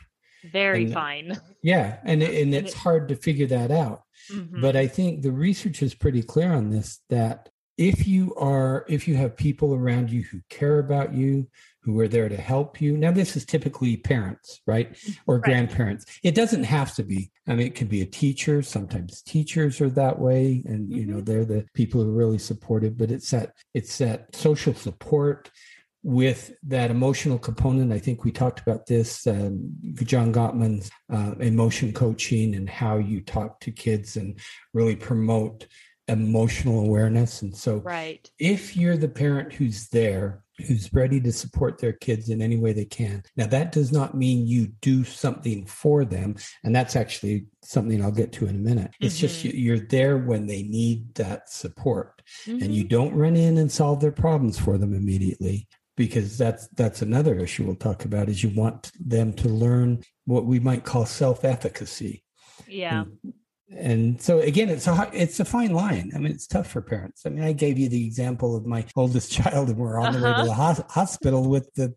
Very 0.53 0.85
and, 0.85 0.93
fine. 0.93 1.41
Yeah. 1.63 1.97
And, 2.05 2.23
and 2.23 2.55
it's 2.55 2.75
hard 2.85 3.09
to 3.09 3.17
figure 3.17 3.47
that 3.47 3.71
out. 3.71 4.03
Mm-hmm. 4.31 4.61
But 4.61 4.77
I 4.77 4.87
think 4.87 5.23
the 5.23 5.33
research 5.33 5.83
is 5.83 5.95
pretty 5.95 6.23
clear 6.23 6.53
on 6.53 6.69
this 6.69 7.01
that 7.09 7.49
if 7.79 8.07
you 8.07 8.35
are, 8.35 8.85
if 8.89 9.09
you 9.09 9.15
have 9.15 9.37
people 9.37 9.73
around 9.75 10.11
you 10.11 10.25
who 10.25 10.41
care 10.51 10.79
about 10.79 11.15
you, 11.15 11.49
who 11.89 11.99
are 12.01 12.09
there 12.09 12.29
to 12.29 12.37
help 12.37 12.83
you. 12.83 12.99
Now, 12.99 13.13
this 13.13 13.35
is 13.35 13.47
typically 13.47 13.97
parents, 13.97 14.61
right? 14.67 14.95
Or 15.27 15.37
right. 15.37 15.45
grandparents. 15.45 16.05
It 16.23 16.35
doesn't 16.35 16.65
have 16.65 16.95
to 16.97 17.03
be. 17.03 17.31
I 17.47 17.55
mean, 17.55 17.67
it 17.67 17.75
can 17.75 17.89
be 17.89 18.03
a 18.03 18.07
teacher. 18.07 18.61
Sometimes 18.61 19.23
teachers 19.23 19.81
are 19.81 19.89
that 19.91 20.19
way, 20.19 20.63
and 20.67 20.87
mm-hmm. 20.87 20.99
you 20.99 21.07
know 21.07 21.17
mm-hmm. 21.17 21.25
they're 21.25 21.47
the 21.47 21.67
people 21.73 22.03
who 22.03 22.11
are 22.11 22.13
really 22.13 22.37
supportive. 22.37 22.99
But 22.99 23.11
it's 23.11 23.31
that 23.31 23.55
it's 23.73 23.97
that 23.99 24.37
social 24.37 24.75
support 24.75 25.51
with 26.03 26.53
that 26.65 26.91
emotional 26.91 27.39
component. 27.39 27.91
I 27.91 27.99
think 28.01 28.23
we 28.23 28.33
talked 28.33 28.61
about 28.61 28.85
this, 28.85 29.27
um, 29.27 29.73
John 29.95 30.31
Gottman's 30.31 30.91
uh, 31.11 31.37
emotion 31.41 31.95
coaching 31.95 32.55
and 32.55 32.69
how 32.69 32.99
you 32.99 33.23
talk 33.23 33.61
to 33.61 33.73
kids 33.73 34.19
and 34.19 34.39
really 34.75 34.95
promote 34.95 35.67
emotional 36.07 36.81
awareness. 36.81 37.41
And 37.41 37.57
so, 37.57 37.79
right. 37.79 38.31
if 38.39 38.77
you're 38.77 38.99
the 38.99 39.09
parent 39.09 39.55
who's 39.55 39.89
there, 39.89 40.45
who's 40.67 40.93
ready 40.93 41.21
to 41.21 41.33
support 41.33 41.79
their 41.79 41.93
kids 41.93 42.29
in 42.29 42.43
any 42.43 42.57
way 42.57 42.73
they 42.73 42.85
can. 42.85 43.23
Now, 43.37 43.47
that 43.47 43.73
does 43.73 43.93
not 43.93 44.15
mean 44.15 44.47
you 44.47 44.69
do 44.81 45.05
something 45.05 45.67
for 45.67 46.05
them. 46.05 46.37
And 46.65 46.75
that's 46.75 46.97
actually 46.97 47.47
something 47.63 48.03
I'll 48.03 48.11
get 48.11 48.33
to 48.35 48.47
in 48.47 48.57
a 48.57 48.59
minute. 48.59 48.91
It's 49.01 49.17
mm-hmm. 49.17 49.21
just 49.21 49.45
you're 49.45 49.79
there 49.79 50.19
when 50.19 50.47
they 50.47 50.63
need 50.63 51.15
that 51.15 51.51
support. 51.51 52.23
Mm-hmm. 52.47 52.63
And 52.63 52.75
you 52.75 52.83
mm-hmm. 52.83 52.89
don't 52.89 53.15
run 53.15 53.37
in 53.37 53.59
and 53.59 53.71
solve 53.71 54.01
their 54.01 54.13
problems 54.13 54.59
for 54.59 54.79
them 54.79 54.95
immediately 54.95 55.69
because 55.97 56.39
that's 56.39 56.69
that's 56.69 57.03
another 57.03 57.37
issue 57.39 57.65
we'll 57.65 57.75
talk 57.75 58.05
about 58.05 58.29
is 58.29 58.43
you 58.43 58.51
want 58.51 58.93
them 59.01 59.33
to 59.33 59.49
learn 59.49 60.01
what 60.27 60.47
we 60.47 60.61
might 60.61 60.85
call 60.85 61.05
self-efficacy 61.05 62.23
yeah 62.69 63.03
and, 63.03 63.35
and 63.77 64.21
so 64.21 64.41
again 64.41 64.69
it's 64.69 64.87
a 64.87 65.11
it's 65.13 65.41
a 65.41 65.45
fine 65.45 65.73
line. 65.73 66.11
I 66.15 66.19
mean 66.19 66.33
it's 66.33 66.47
tough 66.47 66.71
for 66.71 66.81
parents. 66.81 67.23
I 67.27 67.31
mean 67.31 67.45
i 67.45 67.53
gave 67.53 67.79
you 67.79 67.89
the 67.89 68.05
example 68.05 68.57
of 68.57 68.67
my 68.67 68.85
oldest 68.97 69.33
child 69.39 69.69
and 69.69 69.79
we're 69.79 69.99
on 69.99 70.09
uh-huh. 70.09 70.19
the 70.19 70.25
way 70.25 70.37
to 70.37 70.45
the 70.45 70.51
uh-huh. 70.53 70.75
ho- 70.75 70.87
hospital 70.89 71.49
with 71.49 71.73
the 71.75 71.95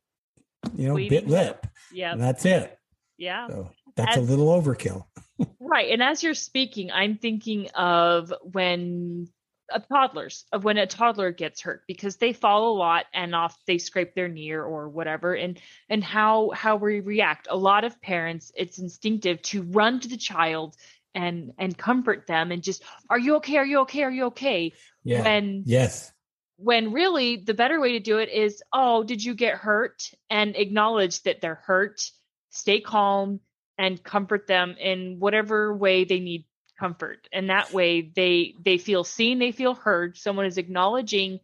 you 0.76 0.88
know 0.88 0.96
bit 0.96 1.28
lip 1.28 1.66
yeah 1.92 2.16
that's 2.16 2.46
it. 2.46 2.78
Yeah. 3.18 3.48
So 3.48 3.70
that's 3.96 4.18
as, 4.18 4.30
a 4.30 4.34
little 4.34 4.48
overkill. 4.48 5.06
Right 5.60 5.92
and 5.92 6.04
as 6.04 6.22
you're 6.22 6.36
speaking 6.36 6.92
i'm 6.92 7.18
thinking 7.18 7.70
of 7.70 8.32
when 8.44 9.28
of 9.72 9.88
toddlers 9.88 10.46
of 10.52 10.64
when 10.64 10.78
a 10.78 10.86
toddler 10.86 11.32
gets 11.32 11.62
hurt 11.62 11.84
because 11.88 12.18
they 12.18 12.34
fall 12.34 12.72
a 12.72 12.78
lot 12.78 13.06
and 13.14 13.34
off 13.34 13.58
they 13.66 13.78
scrape 13.78 14.14
their 14.14 14.28
knee 14.28 14.52
or 14.52 14.90
whatever 14.90 15.34
and 15.34 15.60
and 15.90 16.04
how 16.04 16.52
how 16.52 16.76
we 16.76 17.00
react. 17.00 17.48
A 17.50 17.58
lot 17.58 17.84
of 17.84 18.00
parents 18.02 18.52
it's 18.56 18.80
instinctive 18.80 19.42
to 19.44 19.64
run 19.64 20.00
to 20.02 20.08
the 20.08 20.18
child 20.18 20.76
and 21.14 21.52
and 21.58 21.78
comfort 21.78 22.28
them 22.28 22.52
and 22.52 22.64
just 22.64 22.84
are 23.10 23.20
you 23.20 23.36
okay? 23.38 23.58
Are 23.58 23.66
you 23.66 23.80
okay? 23.80 24.04
Are 24.04 24.12
you 24.12 24.26
okay? 24.26 24.74
Yeah. 25.04 25.24
when 25.24 25.64
yes. 25.66 26.12
when 26.58 26.94
really 26.94 27.38
the 27.38 27.54
better 27.54 27.80
way 27.80 27.94
to 27.94 28.00
do 28.00 28.18
it 28.20 28.30
is 28.30 28.62
oh 28.74 29.04
did 29.04 29.24
you 29.24 29.34
get 29.34 29.56
hurt? 29.56 30.04
and 30.30 30.56
acknowledge 30.56 31.22
that 31.24 31.42
they're 31.42 31.56
hurt 31.56 32.02
stay 32.50 32.82
calm 32.82 33.40
and 33.78 34.04
comfort 34.04 34.48
them 34.48 34.76
in 34.80 35.18
whatever 35.20 35.76
way 35.76 36.04
they 36.04 36.20
need 36.20 36.46
comfort. 36.80 37.28
And 37.32 37.50
that 37.50 37.74
way 37.74 38.02
they 38.02 38.56
they 38.64 38.78
feel 38.78 39.04
seen 39.04 39.40
they 39.40 39.52
feel 39.52 39.76
heard. 39.76 40.18
Someone 40.18 40.46
is 40.46 40.58
acknowledging 40.58 41.40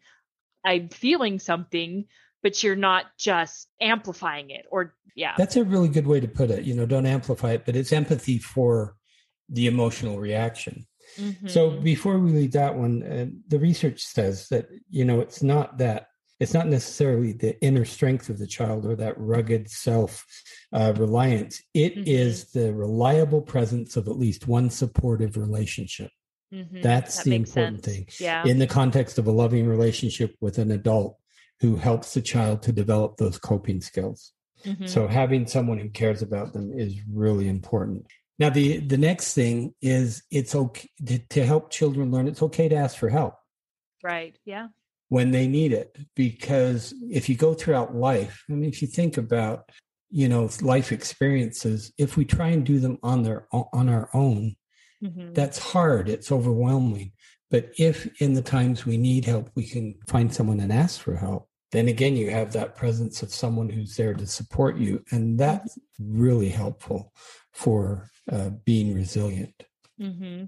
i'm 0.68 0.90
feeling 0.90 1.40
something 1.40 2.06
but 2.44 2.62
you're 2.62 2.76
not 2.76 3.06
just 3.18 3.68
amplifying 3.82 4.50
it 4.52 4.66
or 4.70 4.94
yeah. 5.16 5.34
That's 5.36 5.56
a 5.56 5.64
really 5.64 5.88
good 5.88 6.06
way 6.06 6.20
to 6.20 6.28
put 6.28 6.52
it 6.52 6.66
you 6.66 6.76
know 6.76 6.86
don't 6.86 7.06
amplify 7.06 7.54
it 7.54 7.66
but 7.66 7.76
it's 7.76 7.92
empathy 7.92 8.38
for 8.38 8.96
the 9.50 9.68
emotional 9.68 10.20
reaction 10.20 10.86
mm-hmm. 11.18 11.48
so 11.48 11.72
before 11.72 12.20
we 12.20 12.32
leave 12.32 12.52
that 12.52 12.76
one 12.76 13.04
uh, 13.04 13.26
the 13.48 13.60
research 13.60 14.02
says 14.02 14.48
that 14.50 14.68
you 14.90 15.06
know 15.06 15.20
it's 15.20 15.42
not 15.42 15.78
that 15.78 16.08
it's 16.40 16.54
not 16.54 16.68
necessarily 16.68 17.34
the 17.34 17.60
inner 17.62 17.86
strength 17.86 18.30
of 18.30 18.38
the 18.38 18.48
child 18.48 18.86
or 18.86 18.96
that 18.96 19.18
rugged 19.18 19.70
self 19.70 20.26
uh, 20.72 20.94
reliance. 20.96 21.62
It 21.74 21.96
mm-hmm. 21.96 22.04
is 22.06 22.52
the 22.52 22.74
reliable 22.74 23.42
presence 23.42 23.98
of 23.98 24.08
at 24.08 24.18
least 24.18 24.48
one 24.48 24.70
supportive 24.70 25.36
relationship. 25.38 26.12
Mm-hmm. 26.54 26.82
That's 26.82 27.18
that 27.18 27.26
the 27.26 27.36
important 27.36 27.84
sense. 27.84 27.96
thing. 27.96 28.08
Yeah. 28.20 28.46
In 28.46 28.60
the 28.60 28.68
context 28.68 29.18
of 29.18 29.28
a 29.28 29.32
loving 29.32 29.68
relationship 29.68 30.36
with 30.40 30.60
an 30.60 30.72
adult 30.72 31.18
who 31.60 31.76
helps 31.76 32.14
the 32.14 32.22
child 32.22 32.62
to 32.64 32.72
develop 32.72 33.18
those 33.18 33.40
coping 33.40 33.82
skills. 33.82 34.32
Mm-hmm. 34.64 34.86
So 34.86 35.08
having 35.08 35.48
someone 35.48 35.80
who 35.80 35.90
cares 35.90 36.22
about 36.22 36.54
them 36.54 36.72
is 36.78 36.96
really 37.12 37.48
important. 37.48 38.06
Now 38.40 38.50
the 38.50 38.78
the 38.80 38.98
next 38.98 39.34
thing 39.34 39.74
is 39.82 40.24
it's 40.32 40.54
okay 40.56 40.90
to, 41.06 41.20
to 41.20 41.46
help 41.46 41.72
children 41.72 42.12
learn 42.12 42.28
it's 42.28 42.44
okay 42.44 42.70
to 42.70 42.76
ask 42.76 42.98
for 42.98 43.10
help. 43.10 43.36
Right. 44.04 44.38
Yeah 44.46 44.68
when 45.10 45.32
they 45.32 45.48
need 45.48 45.74
it. 45.74 45.98
Because 46.16 46.94
if 47.10 47.30
you 47.30 47.36
go 47.36 47.54
throughout 47.54 47.96
life, 47.96 48.44
I 48.50 48.54
mean, 48.54 48.70
if 48.70 48.82
you 48.82 48.88
think 48.88 49.18
about, 49.18 49.70
you 50.10 50.28
know, 50.28 50.50
life 50.62 50.92
experiences, 50.92 51.92
if 51.98 52.18
we 52.18 52.26
try 52.26 52.50
and 52.50 52.66
do 52.66 52.80
them 52.80 52.98
on 53.04 53.24
their 53.24 53.48
on 53.52 53.90
our 53.90 54.10
own, 54.14 54.56
mm-hmm. 55.04 55.34
that's 55.34 55.60
hard. 55.60 56.10
It's 56.10 56.32
overwhelming. 56.32 57.12
But 57.50 57.72
if 57.78 58.22
in 58.22 58.34
the 58.34 58.42
times 58.42 58.86
we 58.86 58.98
need 58.98 59.26
help, 59.26 59.50
we 59.56 59.66
can 59.66 59.96
find 60.08 60.34
someone 60.34 60.60
and 60.60 60.72
ask 60.72 61.00
for 61.00 61.16
help, 61.16 61.48
then 61.78 61.88
again, 61.88 62.16
you 62.16 62.32
have 62.32 62.54
that 62.54 62.76
presence 62.76 63.22
of 63.22 63.32
someone 63.32 63.70
who's 63.70 63.96
there 63.96 64.14
to 64.14 64.26
support 64.26 64.78
you. 64.78 65.04
And 65.12 65.40
that's 65.40 65.78
really 66.00 66.50
helpful 66.50 67.14
for 67.54 68.10
uh, 68.32 68.50
being 68.66 68.94
resilient. 68.94 69.64
Mm-hmm. 70.02 70.46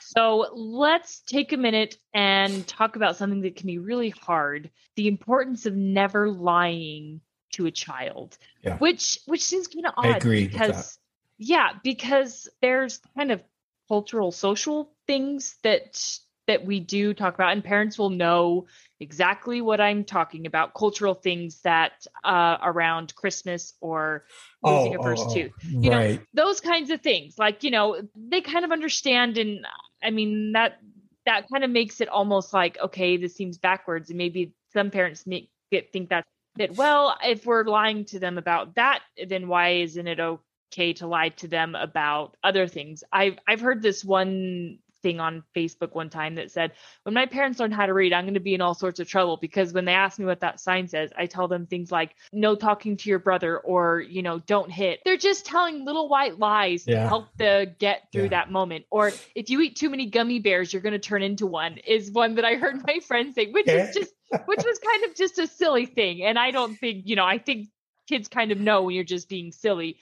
So 0.00 0.48
let's 0.54 1.20
take 1.20 1.52
a 1.52 1.56
minute 1.56 1.96
and 2.12 2.66
talk 2.66 2.96
about 2.96 3.16
something 3.16 3.40
that 3.42 3.56
can 3.56 3.66
be 3.66 3.78
really 3.78 4.10
hard 4.10 4.70
the 4.96 5.08
importance 5.08 5.66
of 5.66 5.74
never 5.74 6.28
lying 6.28 7.20
to 7.52 7.66
a 7.66 7.70
child, 7.70 8.36
yeah. 8.62 8.76
which 8.78 9.18
which 9.26 9.42
seems 9.42 9.68
kind 9.68 9.86
of 9.86 9.94
odd. 9.96 10.06
I 10.06 10.16
agree 10.16 10.48
because 10.48 10.98
yeah, 11.38 11.70
because 11.82 12.48
there's 12.60 13.00
kind 13.16 13.32
of 13.32 13.42
cultural 13.88 14.32
social 14.32 14.92
things 15.06 15.56
that 15.62 15.98
that 16.46 16.64
we 16.64 16.80
do 16.80 17.14
talk 17.14 17.34
about 17.34 17.52
and 17.52 17.64
parents 17.64 17.98
will 17.98 18.10
know 18.10 18.66
exactly 19.02 19.60
what 19.60 19.80
i'm 19.80 20.04
talking 20.04 20.46
about 20.46 20.74
cultural 20.74 21.14
things 21.14 21.60
that 21.62 22.06
uh, 22.24 22.56
around 22.62 23.14
christmas 23.14 23.74
or 23.80 24.24
losing 24.62 24.96
oh, 24.96 25.00
a 25.00 25.02
first 25.02 25.24
oh, 25.28 25.34
tooth 25.34 25.52
you 25.68 25.90
right. 25.90 26.20
know 26.20 26.26
those 26.34 26.60
kinds 26.60 26.90
of 26.90 27.00
things 27.00 27.38
like 27.38 27.62
you 27.64 27.70
know 27.70 28.00
they 28.14 28.40
kind 28.40 28.64
of 28.64 28.72
understand 28.72 29.36
and 29.36 29.66
i 30.02 30.10
mean 30.10 30.52
that 30.52 30.78
that 31.26 31.48
kind 31.52 31.64
of 31.64 31.70
makes 31.70 32.00
it 32.00 32.08
almost 32.08 32.52
like 32.52 32.78
okay 32.80 33.16
this 33.16 33.34
seems 33.34 33.58
backwards. 33.58 34.10
And 34.10 34.18
maybe 34.18 34.52
some 34.72 34.90
parents 34.90 35.26
make 35.26 35.50
get 35.70 35.92
think 35.92 36.10
that 36.10 36.24
that 36.56 36.76
well 36.76 37.16
if 37.22 37.46
we're 37.46 37.64
lying 37.64 38.04
to 38.06 38.18
them 38.18 38.38
about 38.38 38.74
that 38.74 39.00
then 39.28 39.48
why 39.48 39.70
isn't 39.70 40.06
it 40.06 40.20
okay 40.20 40.92
to 40.94 41.06
lie 41.06 41.30
to 41.30 41.48
them 41.48 41.74
about 41.74 42.36
other 42.42 42.66
things? 42.66 43.04
I've 43.12 43.38
i've 43.46 43.60
heard 43.60 43.82
this 43.82 44.04
one 44.04 44.78
thing 45.02 45.20
on 45.20 45.42
Facebook 45.54 45.94
one 45.94 46.10
time 46.10 46.36
that 46.36 46.50
said, 46.50 46.72
When 47.02 47.14
my 47.14 47.26
parents 47.26 47.58
learn 47.58 47.72
how 47.72 47.86
to 47.86 47.94
read, 47.94 48.12
I'm 48.12 48.24
going 48.24 48.34
to 48.34 48.40
be 48.40 48.54
in 48.54 48.60
all 48.60 48.74
sorts 48.74 49.00
of 49.00 49.08
trouble 49.08 49.36
because 49.36 49.72
when 49.72 49.84
they 49.84 49.94
ask 49.94 50.18
me 50.18 50.24
what 50.24 50.40
that 50.40 50.60
sign 50.60 50.88
says, 50.88 51.12
I 51.16 51.26
tell 51.26 51.48
them 51.48 51.66
things 51.66 51.90
like, 51.92 52.14
No 52.32 52.54
talking 52.54 52.96
to 52.98 53.10
your 53.10 53.18
brother 53.18 53.58
or, 53.58 54.00
you 54.00 54.22
know, 54.22 54.38
don't 54.40 54.70
hit. 54.70 55.00
They're 55.04 55.16
just 55.16 55.44
telling 55.44 55.84
little 55.84 56.08
white 56.08 56.38
lies 56.38 56.84
yeah. 56.86 57.02
to 57.02 57.08
help 57.08 57.28
the 57.36 57.74
get 57.78 58.08
through 58.12 58.24
yeah. 58.24 58.28
that 58.30 58.50
moment. 58.50 58.86
Or 58.90 59.12
if 59.34 59.50
you 59.50 59.60
eat 59.60 59.76
too 59.76 59.90
many 59.90 60.06
gummy 60.06 60.38
bears, 60.38 60.72
you're 60.72 60.82
going 60.82 60.92
to 60.92 60.98
turn 60.98 61.22
into 61.22 61.46
one, 61.46 61.78
is 61.78 62.10
one 62.10 62.36
that 62.36 62.44
I 62.44 62.54
heard 62.54 62.86
my 62.86 63.00
friend 63.06 63.34
say, 63.34 63.50
which 63.50 63.68
is 63.68 63.88
eh? 63.88 63.92
just, 63.92 64.12
which 64.46 64.64
was 64.64 64.78
kind 64.78 65.04
of 65.04 65.14
just 65.14 65.38
a 65.38 65.46
silly 65.46 65.86
thing. 65.86 66.22
And 66.22 66.38
I 66.38 66.50
don't 66.50 66.76
think, 66.76 67.02
you 67.06 67.16
know, 67.16 67.26
I 67.26 67.38
think 67.38 67.68
kids 68.08 68.28
kind 68.28 68.52
of 68.52 68.60
know 68.60 68.82
when 68.82 68.94
you're 68.94 69.04
just 69.04 69.28
being 69.28 69.52
silly. 69.52 69.98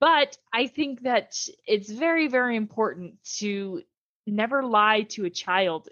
But 0.00 0.36
I 0.52 0.66
think 0.66 1.02
that 1.02 1.36
it's 1.64 1.88
very, 1.88 2.26
very 2.26 2.56
important 2.56 3.22
to 3.38 3.82
never 4.26 4.62
lie 4.62 5.02
to 5.10 5.24
a 5.24 5.30
child 5.30 5.88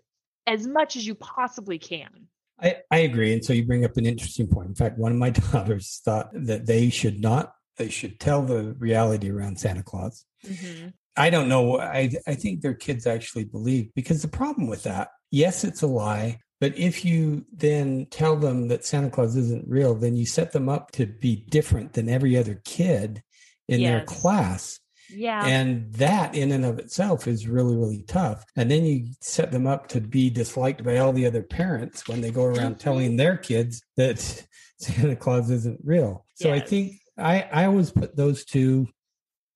as 0.46 0.66
much 0.66 0.96
as 0.96 1.06
you 1.06 1.14
possibly 1.14 1.78
can. 1.78 2.26
I, 2.60 2.76
I 2.90 2.98
agree. 2.98 3.32
And 3.32 3.44
so 3.44 3.52
you 3.52 3.64
bring 3.64 3.84
up 3.84 3.96
an 3.96 4.06
interesting 4.06 4.46
point. 4.46 4.68
In 4.68 4.74
fact, 4.74 4.98
one 4.98 5.12
of 5.12 5.18
my 5.18 5.30
daughters 5.52 6.00
thought 6.04 6.30
that 6.32 6.66
they 6.66 6.90
should 6.90 7.20
not, 7.20 7.52
they 7.76 7.88
should 7.88 8.20
tell 8.20 8.42
the 8.42 8.74
reality 8.74 9.30
around 9.30 9.58
Santa 9.58 9.82
Claus. 9.82 10.24
Mm-hmm. 10.46 10.88
I 11.16 11.30
don't 11.30 11.48
know. 11.48 11.78
I, 11.80 12.10
I 12.26 12.34
think 12.34 12.60
their 12.60 12.74
kids 12.74 13.06
actually 13.06 13.44
believe 13.44 13.90
because 13.94 14.22
the 14.22 14.28
problem 14.28 14.68
with 14.68 14.84
that, 14.84 15.08
yes, 15.30 15.64
it's 15.64 15.82
a 15.82 15.86
lie. 15.86 16.38
But 16.60 16.76
if 16.76 17.04
you 17.04 17.46
then 17.52 18.06
tell 18.10 18.36
them 18.36 18.68
that 18.68 18.84
Santa 18.84 19.10
Claus 19.10 19.34
isn't 19.34 19.66
real, 19.66 19.94
then 19.94 20.14
you 20.14 20.26
set 20.26 20.52
them 20.52 20.68
up 20.68 20.90
to 20.92 21.06
be 21.06 21.36
different 21.36 21.94
than 21.94 22.08
every 22.08 22.36
other 22.36 22.60
kid 22.64 23.22
in 23.68 23.80
yes. 23.80 23.90
their 23.90 24.04
class. 24.04 24.79
Yeah. 25.12 25.44
And 25.44 25.92
that 25.94 26.34
in 26.34 26.52
and 26.52 26.64
of 26.64 26.78
itself 26.78 27.26
is 27.26 27.46
really, 27.46 27.76
really 27.76 28.02
tough. 28.02 28.44
And 28.56 28.70
then 28.70 28.84
you 28.84 29.08
set 29.20 29.52
them 29.52 29.66
up 29.66 29.88
to 29.88 30.00
be 30.00 30.30
disliked 30.30 30.84
by 30.84 30.98
all 30.98 31.12
the 31.12 31.26
other 31.26 31.42
parents 31.42 32.08
when 32.08 32.20
they 32.20 32.30
go 32.30 32.44
around 32.44 32.72
mm-hmm. 32.72 32.78
telling 32.78 33.16
their 33.16 33.36
kids 33.36 33.82
that 33.96 34.18
Santa 34.78 35.16
Claus 35.16 35.50
isn't 35.50 35.80
real. 35.84 36.24
So 36.34 36.48
yes. 36.48 36.62
I 36.62 36.66
think 36.66 36.92
I, 37.18 37.42
I 37.52 37.64
always 37.66 37.90
put 37.90 38.16
those 38.16 38.44
two 38.44 38.88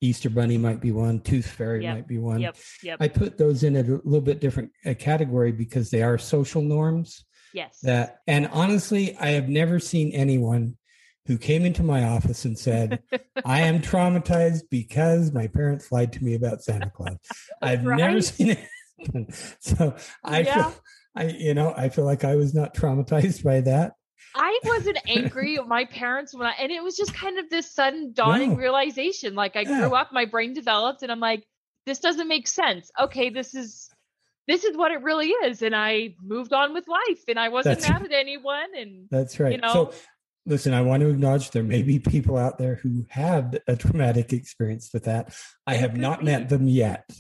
Easter 0.01 0.29
Bunny 0.29 0.59
might 0.59 0.81
be 0.81 0.93
one, 0.93 1.21
Tooth 1.21 1.47
Fairy 1.47 1.83
yep. 1.83 1.95
might 1.95 2.07
be 2.07 2.19
one. 2.19 2.41
Yep. 2.41 2.57
Yep. 2.83 2.99
I 3.01 3.09
put 3.09 3.39
those 3.39 3.63
in 3.63 3.77
a 3.77 3.83
little 3.83 4.21
bit 4.21 4.41
different 4.41 4.71
uh, 4.85 4.95
category 4.95 5.51
because 5.51 5.91
they 5.91 6.03
are 6.03 6.19
social 6.19 6.61
norms. 6.61 7.25
Yes. 7.55 7.79
That 7.83 8.21
and 8.27 8.49
honestly, 8.53 9.17
I 9.17 9.29
have 9.31 9.49
never 9.49 9.79
seen 9.79 10.13
anyone 10.13 10.77
who 11.27 11.39
came 11.39 11.65
into 11.65 11.83
my 11.83 12.05
office 12.05 12.45
and 12.45 12.59
said, 12.59 13.03
I 13.45 13.63
am 13.63 13.81
traumatized 13.83 14.63
because 14.71 15.33
my 15.33 15.47
parents 15.47 15.91
lied 15.91 16.13
to 16.15 16.25
me 16.25 16.35
about 16.35 16.63
Santa 16.63 16.91
Claus. 16.91 17.17
I've 17.63 17.85
right? 17.85 17.99
never 17.99 18.21
seen 18.21 18.51
it. 18.51 19.35
so 19.61 19.95
I 20.23 20.41
yeah. 20.41 20.71
feel 20.71 20.75
I 21.17 21.25
you 21.25 21.55
know, 21.55 21.75
I 21.77 21.89
feel 21.89 22.05
like 22.05 22.25
I 22.25 22.37
was 22.37 22.55
not 22.55 22.75
traumatized 22.75 23.43
by 23.43 23.61
that. 23.63 23.95
I 24.37 24.59
wasn't 24.65 24.99
angry 25.07 25.59
at 25.59 25.69
my 25.69 25.85
parents 25.85 26.35
when 26.35 26.47
I 26.47 26.55
and 26.59 26.73
it 26.73 26.83
was 26.83 26.97
just 26.97 27.15
kind 27.15 27.39
of 27.39 27.49
this 27.51 27.73
sudden 27.73 28.13
dawning 28.13 28.51
no. 28.51 28.57
realization. 28.57 29.35
Like 29.35 29.57
I 29.57 29.61
yeah. 29.61 29.81
grew 29.81 29.95
up, 29.95 30.13
my 30.13 30.25
brain 30.25 30.53
developed, 30.53 31.03
and 31.03 31.11
I'm 31.11 31.21
like, 31.21 31.45
this 31.87 32.01
doesn't 32.01 32.29
make 32.29 32.49
sense. 32.49 32.91
Okay, 33.01 33.31
this 33.31 33.55
is 33.55 33.91
this 34.47 34.65
is 34.65 34.77
what 34.77 34.93
it 34.93 35.03
really 35.03 35.29
is. 35.29 35.63
And 35.63 35.75
I 35.75 36.15
moved 36.23 36.53
on 36.53 36.75
with 36.75 36.87
life 36.87 37.25
and 37.29 37.39
I 37.39 37.49
wasn't 37.49 37.81
that's, 37.81 37.89
mad 37.89 38.05
at 38.05 38.13
anyone. 38.13 38.77
And 38.77 39.09
that's 39.11 39.41
right. 39.41 39.53
You 39.53 39.59
know, 39.59 39.73
so 39.73 39.93
listen, 40.47 40.75
I 40.75 40.83
want 40.83 41.01
to 41.03 41.09
acknowledge 41.09 41.51
there 41.51 41.63
may 41.63 41.83
be 41.83 41.99
people 41.99 42.37
out 42.37 42.59
there 42.59 42.77
who 42.77 43.07
had 43.09 43.63
a 43.67 43.77
traumatic 43.77 44.33
experience 44.33 44.91
with 44.93 45.05
that. 45.05 45.35
I 45.67 45.75
have 45.75 45.97
not 45.97 46.25
met 46.25 46.49
them 46.49 46.69
yet, 46.69 47.11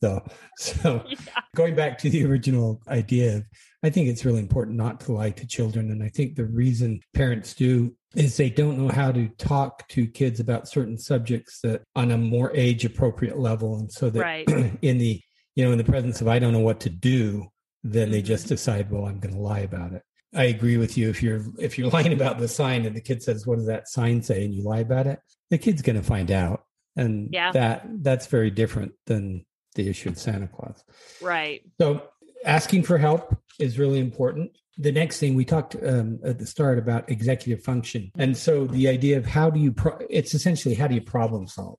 though. 0.00 0.26
So 0.58 1.04
yeah. 1.08 1.16
going 1.54 1.76
back 1.76 1.98
to 1.98 2.10
the 2.10 2.24
original 2.24 2.82
idea, 2.88 3.44
I 3.84 3.90
think 3.90 4.08
it's 4.08 4.24
really 4.24 4.40
important 4.40 4.76
not 4.76 5.00
to 5.02 5.12
lie 5.12 5.30
to 5.30 5.46
children. 5.46 5.92
And 5.92 6.02
I 6.02 6.08
think 6.08 6.34
the 6.34 6.46
reason 6.46 7.00
parents 7.14 7.54
do 7.54 7.94
is 8.16 8.36
they 8.36 8.50
don't 8.50 8.78
know 8.78 8.88
how 8.88 9.12
to 9.12 9.28
talk 9.38 9.86
to 9.88 10.06
kids 10.06 10.40
about 10.40 10.66
certain 10.66 10.98
subjects 10.98 11.60
that 11.60 11.82
on 11.94 12.10
a 12.10 12.18
more 12.18 12.50
age 12.56 12.84
appropriate 12.84 13.38
level. 13.38 13.76
And 13.76 13.92
so 13.92 14.10
that 14.10 14.20
right. 14.20 14.48
in 14.82 14.98
the 14.98 15.20
you 15.58 15.64
know, 15.64 15.72
in 15.72 15.78
the 15.78 15.82
presence 15.82 16.20
of 16.20 16.28
I 16.28 16.38
don't 16.38 16.52
know 16.52 16.60
what 16.60 16.78
to 16.80 16.90
do, 16.90 17.48
then 17.82 18.12
they 18.12 18.22
just 18.22 18.44
mm-hmm. 18.44 18.54
decide, 18.54 18.90
well, 18.92 19.06
I'm 19.06 19.18
going 19.18 19.34
to 19.34 19.40
lie 19.40 19.58
about 19.58 19.92
it. 19.92 20.02
I 20.34 20.44
agree 20.44 20.76
with 20.76 20.98
you. 20.98 21.08
If 21.08 21.22
you're 21.22 21.44
if 21.58 21.78
you're 21.78 21.90
lying 21.92 22.12
about 22.12 22.38
the 22.38 22.48
sign 22.48 22.84
and 22.84 22.94
the 22.94 23.00
kid 23.00 23.22
says, 23.22 23.46
"What 23.46 23.56
does 23.56 23.66
that 23.66 23.88
sign 23.88 24.22
say?" 24.22 24.44
and 24.44 24.54
you 24.54 24.62
lie 24.62 24.80
about 24.80 25.06
it, 25.06 25.20
the 25.50 25.58
kid's 25.58 25.82
going 25.82 25.96
to 25.96 26.02
find 26.02 26.30
out, 26.30 26.64
and 26.96 27.28
yeah. 27.32 27.52
that 27.52 27.86
that's 28.02 28.26
very 28.26 28.50
different 28.50 28.92
than 29.06 29.44
the 29.74 29.88
issue 29.88 30.08
of 30.08 30.18
Santa 30.18 30.48
Claus. 30.48 30.82
Right. 31.22 31.62
So 31.80 32.02
asking 32.44 32.82
for 32.82 32.98
help 32.98 33.36
is 33.58 33.78
really 33.78 34.00
important. 34.00 34.56
The 34.76 34.92
next 34.92 35.18
thing 35.18 35.34
we 35.34 35.44
talked 35.44 35.74
um, 35.82 36.20
at 36.24 36.38
the 36.38 36.46
start 36.46 36.78
about 36.78 37.10
executive 37.10 37.64
function, 37.64 38.12
and 38.16 38.36
so 38.36 38.66
the 38.66 38.88
idea 38.88 39.18
of 39.18 39.26
how 39.26 39.50
do 39.50 39.58
you 39.58 39.72
pro- 39.72 39.98
it's 40.08 40.34
essentially 40.34 40.74
how 40.74 40.86
do 40.86 40.94
you 40.94 41.00
problem 41.00 41.48
solve. 41.48 41.78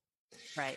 Right. 0.57 0.75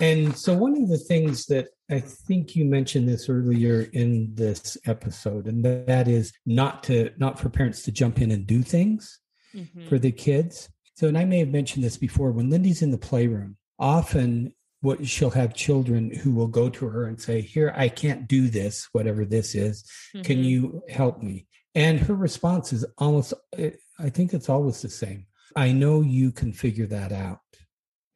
And 0.00 0.36
so, 0.36 0.54
one 0.54 0.76
of 0.82 0.88
the 0.88 0.98
things 0.98 1.46
that 1.46 1.68
I 1.90 2.00
think 2.00 2.56
you 2.56 2.64
mentioned 2.64 3.08
this 3.08 3.28
earlier 3.28 3.82
in 3.92 4.34
this 4.34 4.78
episode, 4.86 5.46
and 5.46 5.64
that 5.64 6.08
is 6.08 6.32
not 6.46 6.82
to 6.84 7.10
not 7.18 7.38
for 7.38 7.48
parents 7.50 7.82
to 7.82 7.92
jump 7.92 8.20
in 8.20 8.30
and 8.30 8.46
do 8.46 8.62
things 8.62 9.18
mm-hmm. 9.54 9.86
for 9.88 9.98
the 9.98 10.12
kids. 10.12 10.68
So, 10.94 11.08
and 11.08 11.18
I 11.18 11.24
may 11.24 11.40
have 11.40 11.48
mentioned 11.48 11.84
this 11.84 11.96
before. 11.96 12.32
When 12.32 12.50
Lindy's 12.50 12.82
in 12.82 12.90
the 12.90 12.98
playroom, 12.98 13.56
often 13.78 14.54
what 14.80 15.06
she'll 15.06 15.30
have 15.30 15.54
children 15.54 16.10
who 16.10 16.32
will 16.32 16.46
go 16.46 16.70
to 16.70 16.88
her 16.88 17.04
and 17.04 17.20
say, 17.20 17.40
"Here, 17.40 17.72
I 17.76 17.88
can't 17.88 18.26
do 18.26 18.48
this, 18.48 18.88
whatever 18.92 19.24
this 19.24 19.54
is. 19.54 19.84
Mm-hmm. 20.14 20.22
Can 20.22 20.44
you 20.44 20.82
help 20.88 21.22
me?" 21.22 21.46
And 21.74 21.98
her 22.00 22.14
response 22.14 22.72
is 22.72 22.86
almost, 22.98 23.34
I 23.58 24.10
think 24.10 24.32
it's 24.32 24.48
always 24.48 24.80
the 24.80 24.88
same. 24.88 25.26
I 25.56 25.72
know 25.72 26.02
you 26.02 26.30
can 26.30 26.52
figure 26.52 26.86
that 26.86 27.10
out. 27.12 27.40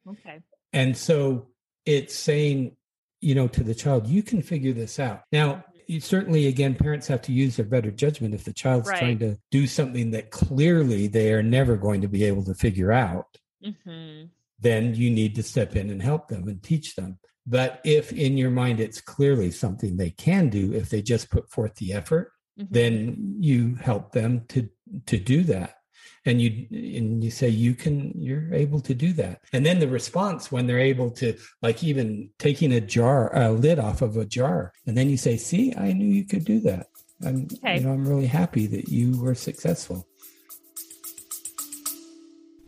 Okay. 0.07 0.39
And 0.71 0.95
so 0.95 1.49
it's 1.85 2.15
saying, 2.15 2.77
you 3.21 3.35
know, 3.35 3.47
to 3.47 3.63
the 3.63 3.75
child, 3.75 4.07
you 4.07 4.23
can 4.23 4.41
figure 4.41 4.73
this 4.73 4.99
out. 4.99 5.23
Now, 5.31 5.63
you 5.87 5.99
certainly, 5.99 6.47
again, 6.47 6.75
parents 6.75 7.07
have 7.07 7.21
to 7.23 7.31
use 7.31 7.55
their 7.55 7.65
better 7.65 7.91
judgment. 7.91 8.35
If 8.35 8.43
the 8.43 8.53
child's 8.53 8.89
right. 8.89 8.99
trying 8.99 9.19
to 9.19 9.37
do 9.49 9.65
something 9.65 10.11
that 10.11 10.29
clearly 10.29 11.07
they 11.07 11.33
are 11.33 11.43
never 11.43 11.77
going 11.77 12.01
to 12.01 12.07
be 12.07 12.23
able 12.25 12.43
to 12.45 12.53
figure 12.53 12.91
out, 12.91 13.25
mm-hmm. 13.65 14.25
then 14.59 14.93
you 14.93 15.09
need 15.09 15.35
to 15.35 15.43
step 15.43 15.75
in 15.75 15.89
and 15.89 16.01
help 16.01 16.27
them 16.27 16.47
and 16.47 16.61
teach 16.61 16.95
them. 16.95 17.17
But 17.47 17.81
if 17.83 18.13
in 18.13 18.37
your 18.37 18.51
mind 18.51 18.79
it's 18.79 19.01
clearly 19.01 19.49
something 19.49 19.97
they 19.97 20.11
can 20.11 20.49
do 20.49 20.73
if 20.73 20.89
they 20.91 21.01
just 21.01 21.31
put 21.31 21.49
forth 21.49 21.73
the 21.75 21.93
effort, 21.93 22.31
mm-hmm. 22.59 22.71
then 22.71 23.35
you 23.39 23.75
help 23.75 24.11
them 24.11 24.45
to 24.49 24.69
to 25.07 25.17
do 25.17 25.43
that 25.43 25.78
and 26.29 26.41
you 26.41 26.67
and 26.71 27.23
you 27.23 27.31
say 27.31 27.49
you 27.49 27.73
can 27.73 28.13
you're 28.15 28.53
able 28.53 28.79
to 28.79 28.93
do 28.93 29.11
that 29.13 29.41
and 29.51 29.65
then 29.65 29.79
the 29.79 29.87
response 29.87 30.51
when 30.51 30.67
they're 30.67 30.79
able 30.79 31.09
to 31.09 31.35
like 31.61 31.83
even 31.83 32.29
taking 32.37 32.71
a 32.73 32.79
jar 32.79 33.35
a 33.35 33.51
lid 33.51 33.79
off 33.79 34.01
of 34.01 34.15
a 34.15 34.25
jar 34.25 34.71
and 34.85 34.95
then 34.95 35.09
you 35.09 35.17
say 35.17 35.35
see 35.35 35.73
i 35.75 35.91
knew 35.91 36.07
you 36.07 36.25
could 36.25 36.45
do 36.45 36.59
that 36.59 36.87
i'm 37.25 37.47
okay. 37.53 37.77
you 37.77 37.81
know 37.81 37.91
i'm 37.91 38.07
really 38.07 38.27
happy 38.27 38.67
that 38.67 38.89
you 38.89 39.19
were 39.19 39.35
successful 39.35 40.07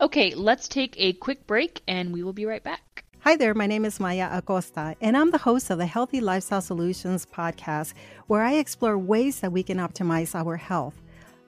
okay 0.00 0.34
let's 0.34 0.66
take 0.66 0.94
a 0.98 1.12
quick 1.14 1.46
break 1.46 1.82
and 1.86 2.12
we 2.12 2.22
will 2.22 2.34
be 2.34 2.44
right 2.44 2.64
back 2.64 3.04
Hi 3.24 3.36
there, 3.36 3.54
my 3.54 3.68
name 3.68 3.84
is 3.84 4.00
Maya 4.00 4.28
Acosta, 4.32 4.96
and 5.00 5.16
I'm 5.16 5.30
the 5.30 5.38
host 5.38 5.70
of 5.70 5.78
the 5.78 5.86
Healthy 5.86 6.20
Lifestyle 6.20 6.60
Solutions 6.60 7.24
podcast, 7.24 7.94
where 8.26 8.42
I 8.42 8.54
explore 8.54 8.98
ways 8.98 9.38
that 9.38 9.52
we 9.52 9.62
can 9.62 9.78
optimize 9.78 10.34
our 10.34 10.56
health. 10.56 11.01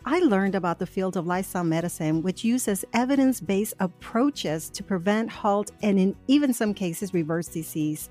I 0.06 0.18
learned 0.18 0.54
about 0.54 0.78
the 0.78 0.86
field 0.86 1.16
of 1.16 1.26
lifestyle 1.26 1.64
medicine, 1.64 2.20
which 2.20 2.44
uses 2.44 2.84
evidence 2.92 3.40
based 3.40 3.72
approaches 3.80 4.68
to 4.70 4.84
prevent, 4.84 5.30
halt, 5.30 5.70
and 5.82 5.98
in 5.98 6.14
even 6.28 6.52
some 6.52 6.74
cases, 6.74 7.14
reverse 7.14 7.48
disease. 7.48 8.10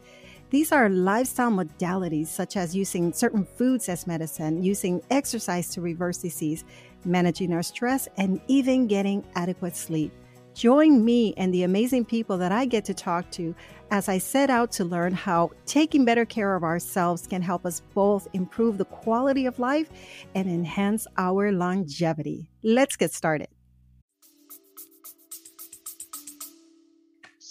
These 0.50 0.72
are 0.72 0.90
lifestyle 0.90 1.52
modalities 1.52 2.28
such 2.28 2.58
as 2.58 2.76
using 2.76 3.14
certain 3.14 3.46
foods 3.46 3.90
as 3.90 4.08
medicine, 4.08 4.64
using 4.64 5.04
exercise 5.12 5.70
to 5.70 5.82
reverse 5.82 6.18
disease, 6.18 6.64
managing 7.06 7.54
our 7.54 7.62
stress, 7.62 8.08
and 8.18 8.42
even 8.48 8.88
getting 8.88 9.24
adequate 9.36 9.76
sleep. 9.76 10.12
Join 10.56 11.06
me 11.06 11.36
and 11.38 11.54
the 11.54 11.64
amazing 11.64 12.06
people 12.06 12.40
that 12.40 12.52
I 12.52 12.66
get 12.66 12.86
to 12.86 12.94
talk 12.96 13.30
to 13.32 13.54
as 13.92 14.10
I 14.10 14.18
set 14.18 14.50
out 14.50 14.72
to 14.74 14.86
learn 14.86 15.14
how 15.14 15.52
taking 15.66 16.06
better 16.06 16.26
care 16.26 16.56
of 16.56 16.64
ourselves 16.64 17.28
can 17.28 17.42
help 17.42 17.66
us 17.66 17.82
both 17.94 18.28
improve 18.34 18.78
the 18.78 18.86
quality 18.86 19.46
of 19.46 19.60
life 19.60 19.90
and 20.36 20.50
enhance 20.50 21.08
our 21.18 21.52
longevity. 21.52 22.50
Let's 22.64 22.96
get 22.96 23.14
started. 23.14 23.50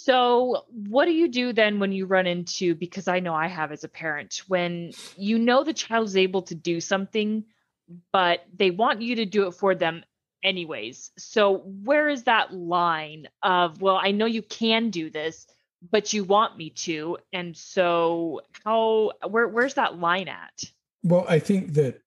So, 0.05 0.65
what 0.69 1.05
do 1.05 1.13
you 1.13 1.29
do 1.29 1.53
then 1.53 1.79
when 1.79 1.93
you 1.93 2.05
run 2.05 2.27
into, 2.27 2.75
because 2.75 3.07
I 3.07 3.21
know 3.21 3.33
I 3.33 3.47
have 3.47 3.71
as 3.71 3.85
a 3.85 3.87
parent, 3.87 4.41
when 4.49 4.91
you 5.15 5.39
know 5.39 5.63
the 5.63 5.73
child 5.73 6.07
is 6.07 6.17
able 6.17 6.41
to 6.41 6.55
do 6.55 6.81
something, 6.81 7.45
but 8.11 8.45
they 8.53 8.69
want 8.69 9.01
you 9.01 9.15
to 9.15 9.25
do 9.25 9.47
it 9.47 9.53
for 9.53 9.75
them 9.75 10.03
anyways. 10.43 11.11
So 11.17 11.59
where 11.59 12.09
is 12.09 12.23
that 12.23 12.53
line 12.53 13.29
of, 13.41 13.81
well, 13.81 13.95
I 13.95 14.11
know 14.11 14.25
you 14.25 14.41
can 14.41 14.89
do 14.89 15.09
this, 15.09 15.47
but 15.91 16.13
you 16.13 16.23
want 16.23 16.57
me 16.57 16.69
to. 16.69 17.17
And 17.31 17.55
so 17.55 18.41
how 18.63 19.11
where 19.27 19.47
where's 19.47 19.73
that 19.75 19.99
line 19.99 20.27
at? 20.27 20.63
Well, 21.03 21.25
I 21.27 21.39
think 21.39 21.73
that 21.73 21.99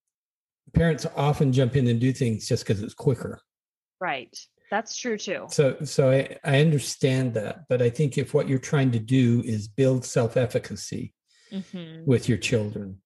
parents 0.73 1.07
often 1.17 1.53
jump 1.53 1.77
in 1.77 1.87
and 1.87 2.01
do 2.01 2.13
things 2.13 2.49
just 2.49 2.67
because 2.67 2.83
it's 2.83 2.95
quicker. 2.95 3.41
Right. 4.01 4.37
That's 4.71 4.97
true 4.97 5.17
too. 5.17 5.47
So 5.51 5.77
so 5.85 6.11
I, 6.11 6.37
I 6.45 6.61
understand 6.61 7.35
that, 7.35 7.69
but 7.69 7.81
I 7.83 7.91
think 7.91 8.19
if 8.19 8.35
what 8.35 8.49
you're 8.49 8.59
trying 8.59 8.91
to 8.93 8.99
do 8.99 9.43
is 9.45 9.69
build 9.69 10.05
self-efficacy 10.05 11.15
mm-hmm. 11.53 12.05
with 12.05 12.29
your 12.29 12.39
children, 12.39 13.01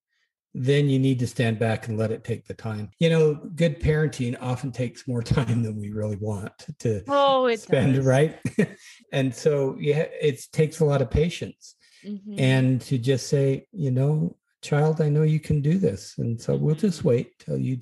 then 0.54 0.88
you 0.88 0.98
need 0.98 1.18
to 1.20 1.26
stand 1.26 1.58
back 1.58 1.86
and 1.86 1.96
let 1.96 2.10
it 2.10 2.24
take 2.24 2.46
the 2.46 2.54
time. 2.54 2.90
You 2.98 3.10
know, 3.10 3.34
good 3.34 3.80
parenting 3.80 4.36
often 4.40 4.72
takes 4.72 5.06
more 5.06 5.22
time 5.22 5.62
than 5.62 5.78
we 5.78 5.90
really 5.90 6.16
want 6.16 6.52
to 6.80 7.04
oh, 7.08 7.46
it 7.46 7.60
spend, 7.60 7.96
does. 7.96 8.04
right? 8.04 8.38
and 9.12 9.34
so 9.34 9.76
yeah, 9.78 10.06
it 10.20 10.40
takes 10.52 10.80
a 10.80 10.84
lot 10.84 11.02
of 11.02 11.10
patience. 11.10 11.76
Mm-hmm. 12.04 12.34
And 12.38 12.80
to 12.82 12.98
just 12.98 13.28
say, 13.28 13.66
you 13.72 13.90
know, 13.90 14.36
child, 14.62 15.00
I 15.00 15.08
know 15.08 15.22
you 15.22 15.40
can 15.40 15.60
do 15.60 15.78
this. 15.78 16.14
And 16.18 16.40
so 16.40 16.54
mm-hmm. 16.54 16.64
we'll 16.64 16.74
just 16.74 17.04
wait 17.04 17.38
till 17.38 17.58
you, 17.58 17.78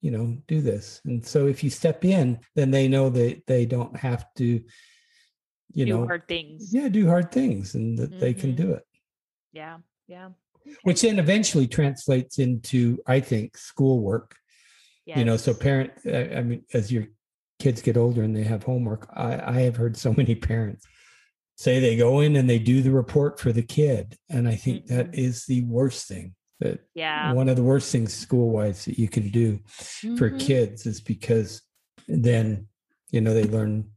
you 0.00 0.10
know, 0.10 0.36
do 0.46 0.60
this. 0.60 1.00
And 1.04 1.26
so 1.26 1.46
if 1.46 1.64
you 1.64 1.70
step 1.70 2.04
in, 2.04 2.38
then 2.54 2.70
they 2.70 2.88
know 2.88 3.08
that 3.10 3.46
they 3.46 3.66
don't 3.66 3.96
have 3.96 4.26
to, 4.36 4.62
you 5.72 5.84
do 5.84 5.86
know, 5.86 6.06
hard 6.06 6.28
things. 6.28 6.72
Yeah, 6.72 6.88
do 6.88 7.08
hard 7.08 7.32
things 7.32 7.74
and 7.74 7.98
that 7.98 8.20
they 8.20 8.34
can 8.34 8.54
do 8.54 8.64
mm-hmm. 8.64 8.72
it. 8.74 8.86
Yeah. 9.52 9.78
Yeah 10.06 10.28
which 10.82 11.02
then 11.02 11.18
eventually 11.18 11.66
translates 11.66 12.38
into 12.38 12.98
i 13.06 13.20
think 13.20 13.56
schoolwork 13.56 14.36
yes. 15.06 15.18
you 15.18 15.24
know 15.24 15.36
so 15.36 15.54
parent 15.54 15.90
i 16.06 16.42
mean 16.42 16.64
as 16.74 16.92
your 16.92 17.04
kids 17.58 17.82
get 17.82 17.96
older 17.96 18.22
and 18.22 18.36
they 18.36 18.44
have 18.44 18.62
homework 18.62 19.08
i 19.14 19.58
i 19.58 19.60
have 19.60 19.76
heard 19.76 19.96
so 19.96 20.12
many 20.12 20.34
parents 20.34 20.86
say 21.56 21.80
they 21.80 21.96
go 21.96 22.20
in 22.20 22.36
and 22.36 22.48
they 22.48 22.58
do 22.58 22.82
the 22.82 22.90
report 22.90 23.38
for 23.40 23.52
the 23.52 23.62
kid 23.62 24.16
and 24.30 24.48
i 24.48 24.54
think 24.54 24.84
mm-hmm. 24.84 24.96
that 24.96 25.14
is 25.14 25.44
the 25.46 25.62
worst 25.64 26.06
thing 26.06 26.34
that 26.60 26.80
yeah 26.94 27.32
one 27.32 27.48
of 27.48 27.56
the 27.56 27.62
worst 27.62 27.90
things 27.90 28.12
school 28.12 28.50
wise 28.50 28.84
that 28.84 28.98
you 28.98 29.08
can 29.08 29.28
do 29.30 29.58
mm-hmm. 29.58 30.16
for 30.16 30.30
kids 30.30 30.86
is 30.86 31.00
because 31.00 31.62
then 32.06 32.66
you 33.10 33.20
know 33.20 33.34
they 33.34 33.44
learn 33.44 33.88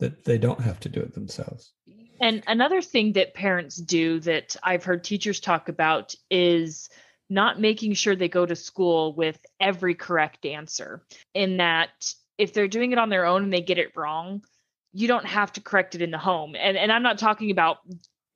that 0.00 0.24
they 0.24 0.38
don't 0.38 0.60
have 0.60 0.80
to 0.80 0.88
do 0.88 1.00
it 1.00 1.14
themselves 1.14 1.72
and 2.20 2.42
another 2.46 2.80
thing 2.80 3.12
that 3.12 3.34
parents 3.34 3.76
do 3.76 4.20
that 4.20 4.56
I've 4.62 4.84
heard 4.84 5.04
teachers 5.04 5.40
talk 5.40 5.68
about 5.68 6.14
is 6.30 6.88
not 7.30 7.60
making 7.60 7.94
sure 7.94 8.14
they 8.14 8.28
go 8.28 8.44
to 8.46 8.56
school 8.56 9.14
with 9.14 9.38
every 9.60 9.94
correct 9.94 10.44
answer. 10.44 11.02
In 11.34 11.58
that 11.58 11.90
if 12.38 12.52
they're 12.52 12.68
doing 12.68 12.92
it 12.92 12.98
on 12.98 13.08
their 13.08 13.26
own 13.26 13.44
and 13.44 13.52
they 13.52 13.60
get 13.60 13.78
it 13.78 13.96
wrong, 13.96 14.42
you 14.92 15.08
don't 15.08 15.26
have 15.26 15.52
to 15.52 15.60
correct 15.60 15.94
it 15.94 16.02
in 16.02 16.10
the 16.10 16.18
home. 16.18 16.54
And 16.58 16.76
and 16.76 16.92
I'm 16.92 17.02
not 17.02 17.18
talking 17.18 17.50
about 17.50 17.78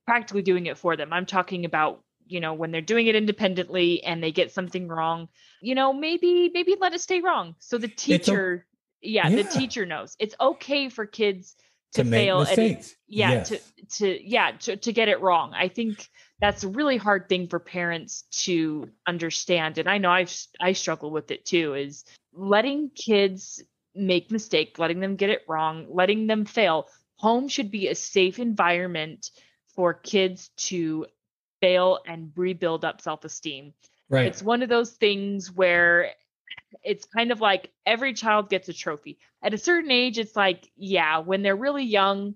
practically 0.06 0.42
doing 0.42 0.66
it 0.66 0.78
for 0.78 0.96
them. 0.96 1.12
I'm 1.12 1.26
talking 1.26 1.64
about, 1.64 2.02
you 2.26 2.40
know, 2.40 2.54
when 2.54 2.70
they're 2.70 2.80
doing 2.80 3.06
it 3.06 3.14
independently 3.14 4.02
and 4.02 4.22
they 4.22 4.32
get 4.32 4.52
something 4.52 4.88
wrong, 4.88 5.28
you 5.60 5.74
know, 5.74 5.92
maybe 5.92 6.50
maybe 6.52 6.76
let 6.80 6.94
it 6.94 7.00
stay 7.00 7.20
wrong. 7.20 7.54
So 7.58 7.78
the 7.78 7.88
teacher 7.88 8.66
a, 9.02 9.06
yeah, 9.06 9.28
yeah, 9.28 9.42
the 9.42 9.48
teacher 9.48 9.86
knows. 9.86 10.16
It's 10.18 10.34
okay 10.40 10.88
for 10.88 11.06
kids 11.06 11.54
to, 11.92 12.04
to 12.04 12.10
fail 12.10 12.42
at 12.42 12.58
it. 12.58 12.94
Yeah, 13.06 13.30
yes. 13.30 13.48
to 13.48 13.60
to 13.98 14.28
yeah, 14.28 14.52
to, 14.60 14.76
to 14.76 14.92
get 14.92 15.08
it 15.08 15.20
wrong. 15.20 15.52
I 15.54 15.68
think 15.68 16.08
that's 16.40 16.64
a 16.64 16.68
really 16.68 16.96
hard 16.96 17.28
thing 17.28 17.48
for 17.48 17.58
parents 17.58 18.22
to 18.30 18.88
understand 19.06 19.78
and 19.78 19.88
i 19.88 19.98
know 19.98 20.10
i 20.10 20.26
i 20.60 20.72
struggle 20.72 21.10
with 21.10 21.30
it 21.30 21.44
too 21.44 21.74
is 21.74 22.04
letting 22.32 22.90
kids 22.90 23.62
make 23.94 24.30
mistake 24.30 24.78
letting 24.78 25.00
them 25.00 25.16
get 25.16 25.30
it 25.30 25.42
wrong 25.48 25.86
letting 25.90 26.26
them 26.26 26.44
fail 26.44 26.86
home 27.16 27.48
should 27.48 27.70
be 27.70 27.88
a 27.88 27.94
safe 27.94 28.38
environment 28.38 29.30
for 29.74 29.92
kids 29.92 30.50
to 30.56 31.06
fail 31.60 31.98
and 32.06 32.32
rebuild 32.36 32.84
up 32.84 33.00
self-esteem 33.00 33.72
right 34.08 34.26
it's 34.26 34.42
one 34.42 34.62
of 34.62 34.68
those 34.68 34.92
things 34.92 35.50
where 35.50 36.12
it's 36.82 37.04
kind 37.04 37.32
of 37.32 37.40
like 37.40 37.70
every 37.86 38.12
child 38.12 38.50
gets 38.50 38.68
a 38.68 38.72
trophy 38.72 39.18
at 39.42 39.54
a 39.54 39.58
certain 39.58 39.90
age 39.90 40.18
it's 40.18 40.36
like 40.36 40.70
yeah 40.76 41.18
when 41.18 41.42
they're 41.42 41.56
really 41.56 41.84
young 41.84 42.34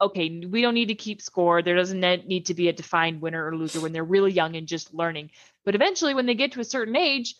okay, 0.00 0.44
we 0.46 0.62
don't 0.62 0.74
need 0.74 0.88
to 0.88 0.94
keep 0.94 1.20
score. 1.20 1.62
There 1.62 1.76
doesn't 1.76 2.00
need 2.00 2.46
to 2.46 2.54
be 2.54 2.68
a 2.68 2.72
defined 2.72 3.20
winner 3.20 3.46
or 3.46 3.56
loser 3.56 3.80
when 3.80 3.92
they're 3.92 4.04
really 4.04 4.32
young 4.32 4.56
and 4.56 4.66
just 4.66 4.94
learning. 4.94 5.30
But 5.64 5.74
eventually, 5.74 6.14
when 6.14 6.26
they 6.26 6.34
get 6.34 6.52
to 6.52 6.60
a 6.60 6.64
certain 6.64 6.96
age, 6.96 7.34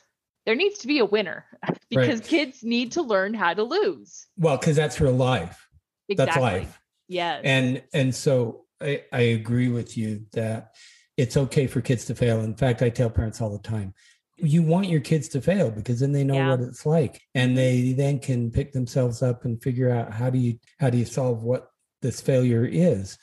there 0.46 0.54
needs 0.54 0.78
to 0.80 0.86
be 0.86 0.98
a 0.98 1.04
winner 1.04 1.44
because 1.90 2.20
right. 2.20 2.28
kids 2.28 2.62
need 2.62 2.92
to 2.92 3.02
learn 3.02 3.34
how 3.34 3.54
to 3.54 3.62
lose. 3.62 4.26
Well, 4.36 4.56
because 4.56 4.76
that's 4.76 5.00
real 5.00 5.12
life. 5.12 5.68
Exactly. 6.08 6.24
That's 6.26 6.40
life. 6.40 6.80
Yes. 7.08 7.42
And 7.44 7.82
and 7.92 8.14
so 8.14 8.64
I, 8.80 9.04
I 9.12 9.20
agree 9.20 9.68
with 9.68 9.96
you 9.96 10.26
that 10.32 10.74
it's 11.16 11.36
okay 11.36 11.66
for 11.66 11.80
kids 11.80 12.04
to 12.06 12.14
fail. 12.14 12.40
In 12.40 12.54
fact, 12.54 12.82
I 12.82 12.90
tell 12.90 13.10
parents 13.10 13.40
all 13.40 13.50
the 13.50 13.58
time, 13.58 13.94
you 14.40 14.62
want 14.62 14.88
your 14.88 15.00
kids 15.00 15.28
to 15.28 15.40
fail 15.40 15.70
because 15.70 16.00
then 16.00 16.12
they 16.12 16.24
know 16.24 16.34
yeah. 16.34 16.50
what 16.50 16.60
it's 16.60 16.86
like 16.86 17.20
and 17.34 17.56
they 17.56 17.92
then 17.92 18.18
can 18.18 18.50
pick 18.50 18.72
themselves 18.72 19.22
up 19.22 19.44
and 19.44 19.62
figure 19.62 19.90
out 19.90 20.12
how 20.12 20.30
do 20.30 20.38
you 20.38 20.58
how 20.78 20.88
do 20.88 20.98
you 20.98 21.04
solve 21.04 21.42
what 21.42 21.70
this 22.02 22.20
failure 22.20 22.64
is 22.64 23.18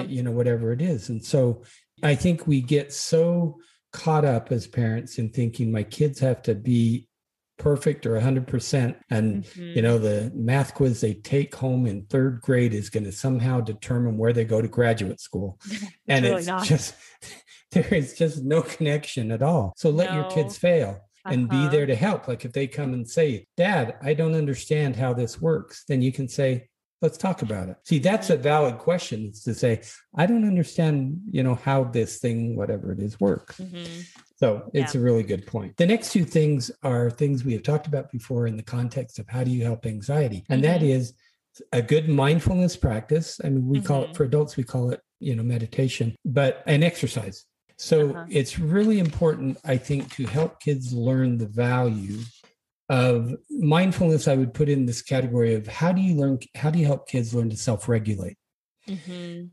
uh, 0.00 0.04
you 0.06 0.22
know 0.22 0.30
whatever 0.30 0.72
it 0.72 0.82
is 0.82 1.08
and 1.08 1.24
so 1.24 1.62
i 2.02 2.14
think 2.14 2.46
we 2.46 2.60
get 2.60 2.92
so 2.92 3.58
caught 3.92 4.24
up 4.24 4.52
as 4.52 4.66
parents 4.66 5.18
in 5.18 5.30
thinking 5.30 5.72
my 5.72 5.82
kids 5.82 6.20
have 6.20 6.42
to 6.42 6.54
be 6.54 7.08
perfect 7.58 8.06
or 8.06 8.18
100% 8.20 8.94
and 9.10 9.44
mm-hmm. 9.44 9.62
you 9.62 9.82
know 9.82 9.98
the 9.98 10.30
math 10.34 10.74
quiz 10.74 11.00
they 11.00 11.14
take 11.14 11.54
home 11.54 11.86
in 11.86 12.04
third 12.04 12.40
grade 12.40 12.72
is 12.72 12.88
going 12.88 13.04
to 13.04 13.10
somehow 13.10 13.60
determine 13.60 14.16
where 14.16 14.32
they 14.32 14.44
go 14.44 14.62
to 14.62 14.68
graduate 14.68 15.20
school 15.20 15.58
and 16.08 16.24
really 16.24 16.38
it's 16.38 16.46
not. 16.46 16.64
just 16.64 16.94
there 17.72 17.94
is 17.94 18.14
just 18.14 18.42
no 18.42 18.62
connection 18.62 19.30
at 19.30 19.42
all 19.42 19.74
so 19.76 19.90
let 19.90 20.10
no. 20.10 20.20
your 20.20 20.30
kids 20.30 20.56
fail 20.56 21.00
and 21.26 21.50
uh-huh. 21.50 21.64
be 21.64 21.76
there 21.76 21.86
to 21.86 21.94
help 21.94 22.28
like 22.28 22.44
if 22.44 22.52
they 22.52 22.66
come 22.66 22.92
and 22.92 23.08
say 23.08 23.46
dad 23.56 23.96
i 24.02 24.14
don't 24.14 24.34
understand 24.34 24.96
how 24.96 25.12
this 25.12 25.40
works 25.40 25.84
then 25.88 26.00
you 26.00 26.12
can 26.12 26.28
say 26.28 26.66
let's 27.02 27.18
talk 27.18 27.42
about 27.42 27.68
it 27.68 27.76
see 27.84 27.98
that's 27.98 28.30
a 28.30 28.36
valid 28.36 28.78
question 28.78 29.26
it's 29.26 29.42
to 29.42 29.54
say 29.54 29.80
i 30.16 30.26
don't 30.26 30.46
understand 30.46 31.18
you 31.30 31.42
know 31.42 31.54
how 31.54 31.84
this 31.84 32.18
thing 32.18 32.56
whatever 32.56 32.92
it 32.92 33.00
is 33.00 33.20
works 33.20 33.58
mm-hmm. 33.58 34.00
so 34.36 34.68
it's 34.72 34.94
yeah. 34.94 35.00
a 35.00 35.04
really 35.04 35.22
good 35.22 35.46
point 35.46 35.76
the 35.76 35.86
next 35.86 36.12
two 36.12 36.24
things 36.24 36.70
are 36.82 37.10
things 37.10 37.44
we 37.44 37.52
have 37.52 37.62
talked 37.62 37.86
about 37.86 38.10
before 38.10 38.46
in 38.46 38.56
the 38.56 38.62
context 38.62 39.18
of 39.18 39.28
how 39.28 39.44
do 39.44 39.50
you 39.50 39.64
help 39.64 39.86
anxiety 39.86 40.44
and 40.48 40.62
mm-hmm. 40.62 40.72
that 40.72 40.82
is 40.82 41.14
a 41.72 41.82
good 41.82 42.08
mindfulness 42.08 42.76
practice 42.76 43.40
i 43.44 43.48
mean 43.48 43.66
we 43.66 43.78
mm-hmm. 43.78 43.86
call 43.86 44.02
it 44.02 44.06
mm-hmm. 44.06 44.14
for 44.14 44.24
adults 44.24 44.56
we 44.56 44.64
call 44.64 44.90
it 44.90 45.00
you 45.20 45.34
know 45.34 45.42
meditation 45.42 46.14
but 46.24 46.62
an 46.66 46.82
exercise 46.82 47.44
so 47.78 48.10
uh-huh. 48.10 48.24
it's 48.28 48.58
really 48.58 48.98
important 48.98 49.56
i 49.64 49.76
think 49.76 50.14
to 50.14 50.26
help 50.26 50.60
kids 50.60 50.92
learn 50.92 51.38
the 51.38 51.46
value 51.46 52.18
of 52.88 53.34
mindfulness 53.50 54.28
i 54.28 54.34
would 54.34 54.52
put 54.52 54.68
in 54.68 54.84
this 54.84 55.00
category 55.00 55.54
of 55.54 55.66
how 55.66 55.92
do 55.92 56.00
you 56.00 56.14
learn 56.14 56.38
how 56.54 56.70
do 56.70 56.78
you 56.78 56.86
help 56.86 57.08
kids 57.08 57.34
learn 57.34 57.48
to 57.48 57.56
self-regulate 57.56 58.36
mm-hmm. 58.88 59.46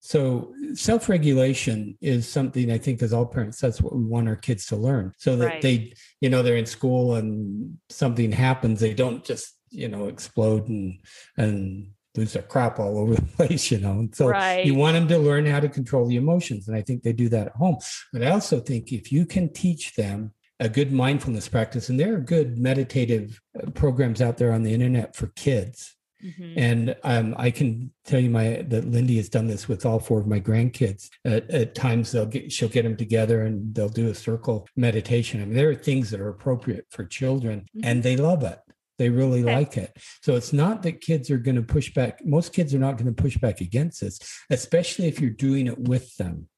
so 0.00 0.52
self-regulation 0.74 1.96
is 2.00 2.28
something 2.28 2.70
i 2.70 2.78
think 2.78 3.02
as 3.02 3.12
all 3.12 3.26
parents 3.26 3.60
that's 3.60 3.80
what 3.80 3.94
we 3.94 4.04
want 4.04 4.28
our 4.28 4.36
kids 4.36 4.66
to 4.66 4.76
learn 4.76 5.12
so 5.16 5.36
that 5.36 5.46
right. 5.46 5.62
they 5.62 5.92
you 6.20 6.28
know 6.28 6.42
they're 6.42 6.56
in 6.56 6.66
school 6.66 7.14
and 7.14 7.78
something 7.90 8.32
happens 8.32 8.80
they 8.80 8.94
don't 8.94 9.24
just 9.24 9.54
you 9.70 9.88
know 9.88 10.08
explode 10.08 10.68
and 10.68 10.98
and 11.36 11.88
lose 12.18 12.32
their 12.32 12.42
crap 12.42 12.78
all 12.78 12.98
over 12.98 13.14
the 13.14 13.22
place, 13.36 13.70
you 13.70 13.78
know. 13.78 13.92
And 13.92 14.14
so 14.14 14.28
right. 14.28 14.64
you 14.64 14.74
want 14.74 14.94
them 14.94 15.08
to 15.08 15.18
learn 15.18 15.46
how 15.46 15.60
to 15.60 15.68
control 15.68 16.06
the 16.06 16.16
emotions. 16.16 16.68
And 16.68 16.76
I 16.76 16.82
think 16.82 17.02
they 17.02 17.12
do 17.12 17.28
that 17.30 17.48
at 17.48 17.56
home. 17.56 17.78
But 18.12 18.22
I 18.22 18.30
also 18.30 18.60
think 18.60 18.92
if 18.92 19.10
you 19.12 19.26
can 19.26 19.52
teach 19.52 19.94
them 19.94 20.32
a 20.60 20.68
good 20.68 20.92
mindfulness 20.92 21.48
practice 21.48 21.88
and 21.88 21.98
there 21.98 22.14
are 22.14 22.20
good 22.20 22.58
meditative 22.58 23.40
uh, 23.60 23.70
programs 23.70 24.20
out 24.20 24.38
there 24.38 24.52
on 24.52 24.62
the 24.62 24.74
internet 24.74 25.14
for 25.14 25.28
kids 25.28 25.96
mm-hmm. 26.24 26.58
and 26.58 26.96
um, 27.04 27.34
i 27.38 27.50
can 27.50 27.92
tell 28.04 28.18
you 28.18 28.30
my 28.30 28.64
that 28.66 28.84
lindy 28.84 29.16
has 29.16 29.28
done 29.28 29.46
this 29.46 29.68
with 29.68 29.86
all 29.86 30.00
four 30.00 30.18
of 30.18 30.26
my 30.26 30.40
grandkids 30.40 31.10
at, 31.24 31.48
at, 31.50 31.74
times 31.74 32.10
they'll 32.10 32.26
get 32.26 32.50
she'll 32.50 32.68
get 32.68 32.82
them 32.82 32.96
together 32.96 33.42
and 33.42 33.74
they'll 33.74 33.88
do 33.88 34.10
a 34.10 34.14
circle 34.14 34.68
meditation 34.76 35.40
i 35.40 35.44
mean 35.44 35.54
there 35.54 35.70
are 35.70 35.74
things 35.74 36.10
that 36.10 36.20
are 36.20 36.28
appropriate 36.28 36.86
for 36.90 37.04
children 37.04 37.60
mm-hmm. 37.60 37.80
and 37.84 38.02
they 38.02 38.16
love 38.16 38.42
it 38.42 38.58
they 38.98 39.08
really 39.08 39.42
okay. 39.42 39.54
like 39.54 39.76
it 39.76 39.96
so 40.22 40.34
it's 40.34 40.52
not 40.52 40.82
that 40.82 41.00
kids 41.00 41.30
are 41.30 41.38
going 41.38 41.56
to 41.56 41.62
push 41.62 41.92
back 41.94 42.18
most 42.24 42.52
kids 42.52 42.74
are 42.74 42.78
not 42.78 42.96
going 42.96 43.06
to 43.06 43.22
push 43.22 43.36
back 43.38 43.60
against 43.60 44.00
this 44.00 44.18
especially 44.50 45.06
if 45.06 45.20
you're 45.20 45.30
doing 45.30 45.66
it 45.66 45.78
with 45.78 46.16
them 46.16 46.48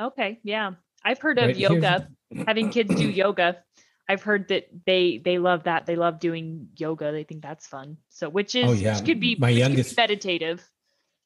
okay 0.00 0.38
yeah 0.44 0.72
I've 1.04 1.20
heard 1.20 1.38
of 1.38 1.46
right, 1.46 1.56
yoga, 1.56 2.08
having 2.46 2.70
kids 2.70 2.94
do 2.94 3.08
yoga. 3.08 3.58
I've 4.08 4.22
heard 4.22 4.48
that 4.48 4.66
they 4.86 5.20
they 5.24 5.38
love 5.38 5.64
that. 5.64 5.86
They 5.86 5.96
love 5.96 6.20
doing 6.20 6.68
yoga. 6.76 7.12
They 7.12 7.24
think 7.24 7.42
that's 7.42 7.66
fun. 7.66 7.98
So 8.08 8.28
which 8.28 8.54
is 8.54 8.68
oh, 8.68 8.72
yeah. 8.72 8.96
which 8.96 9.04
could 9.04 9.20
be 9.20 9.36
my 9.36 9.48
youngest 9.48 9.96
meditative. 9.96 10.68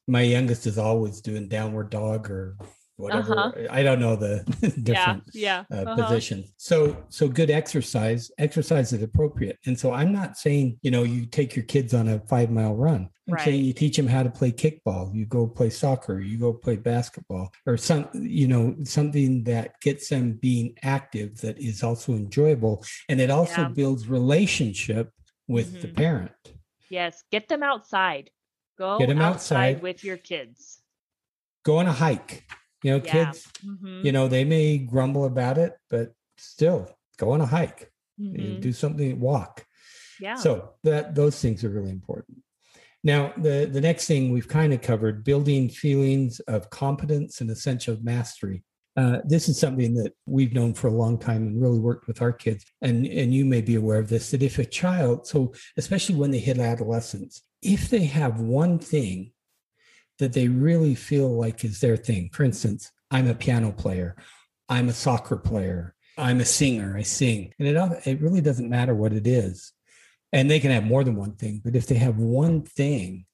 My 0.06 0.22
youngest 0.22 0.66
is 0.66 0.78
always 0.78 1.20
doing 1.20 1.48
downward 1.48 1.90
dog 1.90 2.30
or 2.30 2.56
whatever. 2.96 3.38
Uh-huh. 3.38 3.52
I 3.70 3.82
don't 3.82 4.00
know 4.00 4.16
the 4.16 4.42
different 4.82 5.24
yeah, 5.32 5.64
yeah. 5.70 5.76
Uh, 5.76 5.82
uh-huh. 5.82 6.02
positions. 6.04 6.52
So 6.56 6.96
so 7.09 7.28
good 7.28 7.50
exercise. 7.50 8.30
Exercise 8.38 8.92
is 8.92 9.02
appropriate. 9.02 9.59
And 9.66 9.78
so 9.78 9.92
I'm 9.92 10.12
not 10.12 10.37
saying 10.37 10.78
you 10.82 10.90
know 10.90 11.02
you 11.02 11.26
take 11.26 11.54
your 11.54 11.64
kids 11.64 11.94
on 11.94 12.09
a 12.09 12.20
five 12.20 12.50
mile 12.50 12.74
run. 12.74 13.09
I'm 13.28 13.35
right. 13.35 13.44
saying 13.44 13.64
you 13.64 13.72
teach 13.72 13.96
them 13.96 14.06
how 14.06 14.22
to 14.22 14.30
play 14.30 14.52
kickball. 14.52 15.12
You 15.14 15.26
go 15.26 15.46
play 15.46 15.70
soccer. 15.70 16.20
You 16.20 16.38
go 16.38 16.52
play 16.52 16.76
basketball 16.76 17.52
or 17.66 17.76
some 17.76 18.09
you 18.14 18.48
know 18.48 18.76
something 18.85 19.44
that 19.44 19.80
gets 19.80 20.09
them 20.09 20.38
being 20.40 20.74
active 20.82 21.40
that 21.40 21.59
is 21.59 21.82
also 21.82 22.12
enjoyable 22.12 22.85
and 23.09 23.20
it 23.20 23.30
also 23.30 23.62
yeah. 23.62 23.68
builds 23.68 24.09
relationship 24.09 25.11
with 25.48 25.72
mm-hmm. 25.72 25.82
the 25.82 25.88
parent. 25.88 26.32
Yes, 26.88 27.22
get 27.30 27.48
them 27.48 27.62
outside. 27.62 28.30
Go 28.78 28.98
get 28.98 29.09
them 29.09 29.20
outside, 29.20 29.74
outside 29.74 29.82
with 29.82 30.04
your 30.04 30.18
kids. 30.18 30.78
Go 31.64 31.78
on 31.78 31.88
a 31.88 31.92
hike 31.92 32.44
you 32.83 32.91
know, 32.93 33.03
yeah. 33.05 33.12
kids, 33.12 33.49
mm-hmm. 33.65 34.05
you 34.05 34.12
know, 34.12 34.29
they 34.29 34.45
may 34.45 34.79
grumble 34.79 35.25
about 35.25 35.59
it, 35.59 35.75
but 35.91 36.12
still 36.37 36.91
go 37.17 37.33
on 37.33 37.41
a 37.41 37.47
hike, 37.47 37.91
mm-hmm. 38.21 38.61
do 38.61 38.73
something, 38.73 39.19
walk. 39.21 39.65
Yeah. 40.21 40.37
So 40.37 40.75
that 40.85 41.15
those 41.15 41.41
things 41.41 41.65
are 41.65 41.71
really 41.71 41.91
important. 41.91 42.39
Now, 43.05 43.33
the, 43.37 43.69
the 43.71 43.81
next 43.81 44.07
thing 44.07 44.33
we've 44.33 44.49
kind 44.49 44.73
of 44.73 44.83
covered 44.83 45.25
building 45.25 45.69
feelings 45.69 46.41
of 46.41 46.71
competence 46.71 47.41
and 47.41 47.51
essential 47.51 47.97
mastery. 48.03 48.65
Uh, 48.97 49.19
this 49.25 49.49
is 49.49 49.61
something 49.61 49.95
that 49.95 50.15
we've 50.25 50.55
known 50.55 50.73
for 50.73 50.89
a 50.89 50.93
long 50.93 51.19
time 51.19 51.47
and 51.47 51.61
really 51.61 51.79
worked 51.79 52.07
with 52.09 52.23
our 52.23 52.33
kids. 52.33 52.65
And, 52.81 53.07
and 53.07 53.33
you 53.33 53.45
may 53.45 53.61
be 53.61 53.75
aware 53.75 53.99
of 53.99 54.09
this 54.09 54.31
that 54.31 54.43
if 54.43 54.59
a 54.59 54.65
child, 54.65 55.27
so 55.27 55.53
especially 55.77 56.15
when 56.15 56.31
they 56.31 56.39
hit 56.39 56.59
adolescence, 56.59 57.43
if 57.62 57.91
they 57.91 58.05
have 58.05 58.41
one 58.41 58.79
thing 58.79 59.33
that 60.18 60.33
they 60.33 60.48
really 60.48 60.94
feel 60.94 61.29
like 61.29 61.64
is 61.64 61.81
their 61.81 61.96
thing. 61.96 62.31
For 62.33 62.44
instance, 62.44 62.90
I'm 63.11 63.29
a 63.29 63.35
piano 63.35 63.72
player, 63.72 64.16
I'm 64.68 64.88
a 64.88 64.92
soccer 64.92 65.37
player, 65.37 65.94
I'm 66.18 66.40
a 66.40 66.44
singer, 66.44 66.96
I 66.96 67.02
sing. 67.02 67.52
And 67.59 67.68
it, 67.68 68.07
it 68.07 68.20
really 68.20 68.40
doesn't 68.40 68.68
matter 68.68 68.94
what 68.94 69.12
it 69.12 69.26
is. 69.26 69.72
And 70.33 70.50
they 70.50 70.61
can 70.61 70.70
have 70.70 70.85
more 70.85 71.05
than 71.05 71.16
one 71.16 71.37
thing, 71.37 71.61
but 71.64 71.76
if 71.76 71.87
they 71.87 71.96
have 71.96 72.18
one 72.18 72.62
thing 72.62 73.26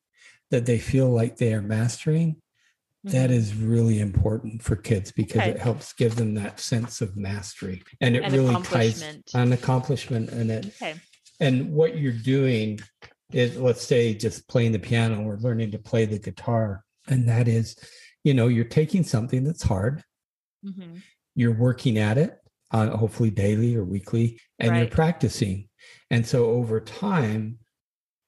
that 0.51 0.66
they 0.66 0.79
feel 0.79 1.09
like 1.09 1.37
they 1.37 1.55
are 1.55 1.62
mastering, 1.62 2.37
mm-hmm. 3.07 3.11
that 3.16 3.31
is 3.31 3.55
really 3.55 4.01
important 4.01 4.62
for 4.62 4.77
kids 4.77 5.11
because 5.11 5.40
okay. 5.40 5.51
it 5.51 5.59
helps 5.59 5.92
give 5.95 6.16
them 6.16 6.35
that 6.35 6.61
sense 6.61 7.01
of 7.01 7.16
mastery. 7.16 7.83
And 8.01 8.16
it 8.16 8.31
really 8.31 8.61
ties 8.62 9.03
an 9.35 9.53
accomplishment 9.53 10.31
in 10.31 10.51
it. 10.51 10.66
Okay. 10.66 10.95
And 11.40 11.73
what 11.73 11.97
you're 11.97 12.12
doing 12.12 12.79
is 13.35 13.57
let's 13.59 13.83
say 13.83 14.14
just 14.14 14.49
playing 14.49 14.73
the 14.73 14.79
piano 14.79 15.23
or 15.23 15.37
learning 15.38 15.71
to 15.71 15.79
play 15.79 16.05
the 16.05 16.18
guitar 16.18 16.85
and 17.09 17.29
that 17.29 17.49
is 17.49 17.77
you 18.25 18.35
know 18.35 18.49
you're 18.49 18.64
taking 18.64 19.03
something 19.03 19.45
that's 19.45 19.62
hard 19.62 20.03
mm-hmm. 20.64 20.97
you're 21.35 21.55
working 21.55 21.99
at 21.99 22.18
it 22.18 22.38
uh, 22.71 22.97
hopefully 22.97 23.31
daily 23.31 23.77
or 23.77 23.85
weekly 23.85 24.40
and 24.59 24.71
right. 24.71 24.79
you're 24.79 24.88
practicing 24.88 25.68
and 26.11 26.27
so 26.27 26.47
over 26.47 26.81
time 26.81 27.59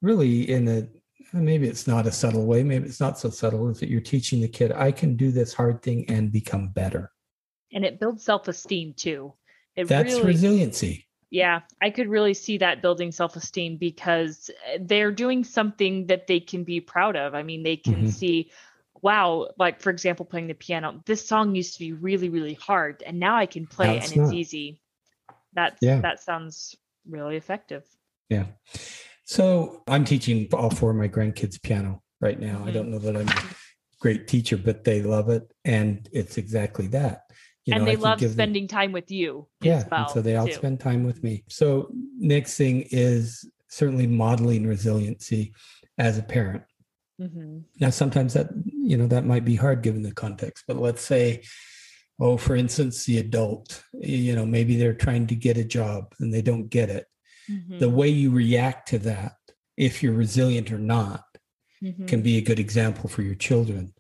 really 0.02 0.50
in 0.50 0.68
a 0.68 0.86
maybe 1.34 1.66
it's 1.66 1.86
not 1.86 2.06
a 2.06 2.12
subtle 2.12 2.46
way, 2.46 2.62
maybe 2.62 2.86
it's 2.86 3.00
not 3.00 3.18
so 3.18 3.30
subtle, 3.30 3.68
is 3.68 3.80
that 3.80 3.88
you're 3.88 4.00
teaching 4.00 4.40
the 4.40 4.48
kid, 4.48 4.72
I 4.72 4.92
can 4.92 5.16
do 5.16 5.30
this 5.30 5.52
hard 5.52 5.82
thing 5.82 6.04
and 6.08 6.30
become 6.30 6.68
better. 6.68 7.10
And 7.72 7.84
it 7.84 7.98
builds 7.98 8.24
self 8.24 8.48
esteem 8.48 8.94
too. 8.96 9.34
It 9.74 9.88
That's 9.88 10.14
really, 10.14 10.26
resiliency. 10.26 11.06
Yeah, 11.34 11.62
I 11.82 11.90
could 11.90 12.08
really 12.08 12.32
see 12.32 12.58
that 12.58 12.80
building 12.80 13.10
self 13.10 13.34
esteem 13.34 13.76
because 13.76 14.52
eh, 14.66 14.78
they're 14.80 15.10
doing 15.10 15.42
something 15.42 16.06
that 16.06 16.28
they 16.28 16.38
can 16.38 16.62
be 16.62 16.80
proud 16.80 17.16
of. 17.16 17.34
I 17.34 17.42
mean, 17.42 17.64
they 17.64 17.76
can 17.76 17.94
mm-hmm. 17.94 18.08
see, 18.10 18.52
wow, 19.02 19.48
like 19.58 19.80
for 19.80 19.90
example, 19.90 20.24
playing 20.24 20.46
the 20.46 20.54
piano, 20.54 21.02
this 21.06 21.26
song 21.26 21.56
used 21.56 21.72
to 21.72 21.80
be 21.80 21.92
really, 21.92 22.28
really 22.28 22.54
hard, 22.54 23.02
and 23.04 23.18
now 23.18 23.34
I 23.34 23.46
can 23.46 23.66
play 23.66 23.98
and 23.98 24.16
it's 24.16 24.32
easy. 24.32 24.80
That's 25.54 25.82
yeah. 25.82 26.00
that 26.02 26.22
sounds 26.22 26.76
really 27.04 27.36
effective. 27.36 27.82
Yeah. 28.28 28.46
So 29.24 29.82
I'm 29.88 30.04
teaching 30.04 30.46
all 30.52 30.70
four 30.70 30.90
of 30.90 30.96
my 30.96 31.08
grandkids 31.08 31.60
piano 31.60 32.00
right 32.20 32.38
now. 32.38 32.58
Mm-hmm. 32.58 32.68
I 32.68 32.70
don't 32.70 32.90
know 32.92 33.00
that 33.00 33.16
I'm 33.16 33.28
a 33.28 33.42
great 33.98 34.28
teacher, 34.28 34.56
but 34.56 34.84
they 34.84 35.02
love 35.02 35.30
it. 35.30 35.52
And 35.64 36.08
it's 36.12 36.38
exactly 36.38 36.86
that. 36.88 37.22
You 37.64 37.74
and 37.74 37.84
know, 37.84 37.90
they 37.90 37.96
love 37.96 38.20
spending 38.20 38.64
them, 38.64 38.68
time 38.68 38.92
with 38.92 39.10
you. 39.10 39.48
Yeah. 39.60 39.84
Well, 39.90 40.08
so 40.08 40.20
they 40.20 40.36
all 40.36 40.46
too. 40.46 40.52
spend 40.52 40.80
time 40.80 41.04
with 41.04 41.22
me. 41.22 41.44
So 41.48 41.90
next 42.18 42.56
thing 42.56 42.86
is 42.90 43.48
certainly 43.68 44.06
modeling 44.06 44.66
resiliency 44.66 45.54
as 45.96 46.18
a 46.18 46.22
parent. 46.22 46.62
Mm-hmm. 47.20 47.60
Now, 47.80 47.90
sometimes 47.90 48.34
that, 48.34 48.48
you 48.66 48.96
know, 48.96 49.06
that 49.06 49.24
might 49.24 49.44
be 49.44 49.56
hard 49.56 49.82
given 49.82 50.02
the 50.02 50.12
context, 50.12 50.64
but 50.66 50.76
let's 50.76 51.02
say, 51.02 51.42
oh, 52.20 52.36
for 52.36 52.54
instance, 52.54 53.04
the 53.04 53.18
adult, 53.18 53.82
you 53.94 54.34
know, 54.34 54.44
maybe 54.44 54.76
they're 54.76 54.94
trying 54.94 55.26
to 55.28 55.34
get 55.34 55.56
a 55.56 55.64
job 55.64 56.12
and 56.20 56.34
they 56.34 56.42
don't 56.42 56.68
get 56.68 56.90
it 56.90 57.06
mm-hmm. 57.50 57.78
the 57.78 57.88
way 57.88 58.08
you 58.08 58.30
react 58.30 58.88
to 58.88 58.98
that, 59.00 59.36
if 59.76 60.02
you're 60.02 60.12
resilient 60.12 60.72
or 60.72 60.78
not, 60.78 61.24
mm-hmm. 61.82 62.06
can 62.06 62.22
be 62.22 62.38
a 62.38 62.42
good 62.42 62.58
example 62.58 63.08
for 63.08 63.22
your 63.22 63.34
children. 63.34 63.92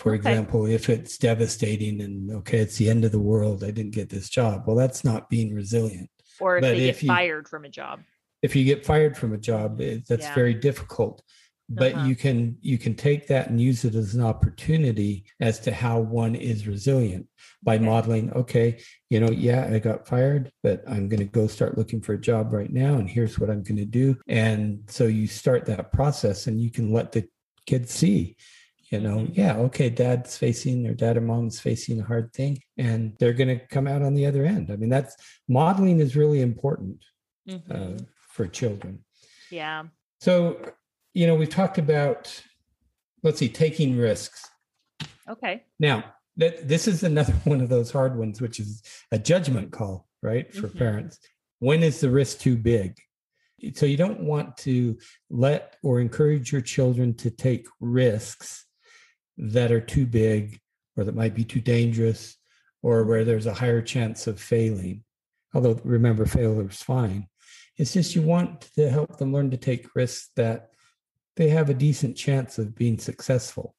For 0.00 0.14
okay. 0.14 0.30
example, 0.30 0.64
if 0.64 0.88
it's 0.88 1.18
devastating 1.18 2.00
and 2.00 2.30
okay, 2.38 2.58
it's 2.58 2.76
the 2.76 2.88
end 2.88 3.04
of 3.04 3.12
the 3.12 3.20
world, 3.20 3.62
I 3.62 3.70
didn't 3.70 3.94
get 3.94 4.08
this 4.08 4.30
job. 4.30 4.64
Well, 4.66 4.74
that's 4.74 5.04
not 5.04 5.28
being 5.28 5.54
resilient. 5.54 6.08
Or 6.40 6.56
if 6.56 6.62
but 6.62 6.70
they 6.70 6.88
if 6.88 6.96
get 6.96 7.02
you, 7.02 7.08
fired 7.08 7.48
from 7.48 7.66
a 7.66 7.68
job. 7.68 8.00
If 8.40 8.56
you 8.56 8.64
get 8.64 8.86
fired 8.86 9.14
from 9.14 9.34
a 9.34 9.38
job, 9.38 9.78
it, 9.82 10.08
that's 10.08 10.24
yeah. 10.24 10.34
very 10.34 10.54
difficult 10.54 11.22
but 11.70 11.94
uh-huh. 11.94 12.06
you 12.06 12.16
can 12.16 12.56
you 12.60 12.76
can 12.76 12.94
take 12.94 13.28
that 13.28 13.48
and 13.48 13.60
use 13.60 13.84
it 13.84 13.94
as 13.94 14.14
an 14.14 14.22
opportunity 14.22 15.24
as 15.38 15.60
to 15.60 15.72
how 15.72 16.00
one 16.00 16.34
is 16.34 16.66
resilient 16.66 17.26
by 17.62 17.76
okay. 17.76 17.84
modeling 17.84 18.32
okay 18.32 18.78
you 19.08 19.20
know 19.20 19.30
yeah 19.30 19.70
i 19.72 19.78
got 19.78 20.06
fired 20.06 20.50
but 20.64 20.82
i'm 20.88 21.08
going 21.08 21.20
to 21.20 21.24
go 21.24 21.46
start 21.46 21.78
looking 21.78 22.00
for 22.00 22.14
a 22.14 22.20
job 22.20 22.52
right 22.52 22.72
now 22.72 22.94
and 22.94 23.08
here's 23.08 23.38
what 23.38 23.48
i'm 23.48 23.62
going 23.62 23.76
to 23.76 23.84
do 23.84 24.16
and 24.26 24.82
so 24.88 25.06
you 25.06 25.28
start 25.28 25.64
that 25.64 25.92
process 25.92 26.48
and 26.48 26.60
you 26.60 26.70
can 26.70 26.92
let 26.92 27.12
the 27.12 27.26
kids 27.66 27.92
see 27.92 28.36
you 28.90 29.00
know 29.00 29.26
yeah 29.32 29.56
okay 29.56 29.88
dad's 29.88 30.36
facing 30.36 30.86
or 30.86 30.94
dad 30.94 31.16
or 31.16 31.20
mom's 31.20 31.60
facing 31.60 32.00
a 32.00 32.04
hard 32.04 32.32
thing 32.32 32.58
and 32.76 33.14
they're 33.18 33.32
going 33.32 33.48
to 33.48 33.66
come 33.66 33.86
out 33.86 34.02
on 34.02 34.14
the 34.14 34.26
other 34.26 34.44
end 34.44 34.70
i 34.70 34.76
mean 34.76 34.90
that's 34.90 35.16
modeling 35.48 36.00
is 36.00 36.16
really 36.16 36.40
important 36.40 37.04
mm-hmm. 37.48 37.72
uh, 37.72 37.98
for 38.32 38.46
children 38.46 39.04
yeah 39.50 39.84
so 40.20 40.60
you 41.12 41.26
know, 41.26 41.34
we've 41.34 41.50
talked 41.50 41.78
about, 41.78 42.42
let's 43.22 43.38
see, 43.38 43.48
taking 43.48 43.96
risks. 43.96 44.48
Okay. 45.28 45.64
Now, 45.78 46.04
that 46.36 46.68
this 46.68 46.86
is 46.86 47.02
another 47.02 47.32
one 47.44 47.60
of 47.60 47.68
those 47.68 47.90
hard 47.90 48.16
ones, 48.16 48.40
which 48.40 48.60
is 48.60 48.82
a 49.10 49.18
judgment 49.18 49.72
call, 49.72 50.06
right, 50.22 50.52
for 50.52 50.68
mm-hmm. 50.68 50.78
parents. 50.78 51.18
When 51.58 51.82
is 51.82 52.00
the 52.00 52.10
risk 52.10 52.38
too 52.38 52.56
big? 52.56 52.96
So 53.74 53.84
you 53.84 53.98
don't 53.98 54.20
want 54.20 54.56
to 54.58 54.96
let 55.28 55.76
or 55.82 56.00
encourage 56.00 56.50
your 56.50 56.62
children 56.62 57.12
to 57.16 57.30
take 57.30 57.66
risks 57.78 58.64
that 59.38 59.72
are 59.72 59.80
too 59.80 60.06
big 60.06 60.60
or 60.96 61.04
that 61.04 61.14
might 61.14 61.34
be 61.34 61.44
too 61.44 61.60
dangerous 61.60 62.36
or 62.82 63.04
where 63.04 63.24
there's 63.24 63.46
a 63.46 63.54
higher 63.54 63.82
chance 63.82 64.26
of 64.26 64.40
failing. 64.40 65.04
Although 65.54 65.80
remember, 65.84 66.26
failure 66.26 66.68
is 66.68 66.82
fine. 66.82 67.26
It's 67.76 67.92
just 67.92 68.14
you 68.14 68.22
want 68.22 68.68
to 68.76 68.90
help 68.90 69.18
them 69.18 69.32
learn 69.32 69.50
to 69.50 69.56
take 69.56 69.94
risks 69.94 70.30
that 70.36 70.70
they 71.36 71.48
have 71.48 71.70
a 71.70 71.74
decent 71.74 72.16
chance 72.16 72.58
of 72.58 72.74
being 72.74 72.98
successful. 72.98 73.74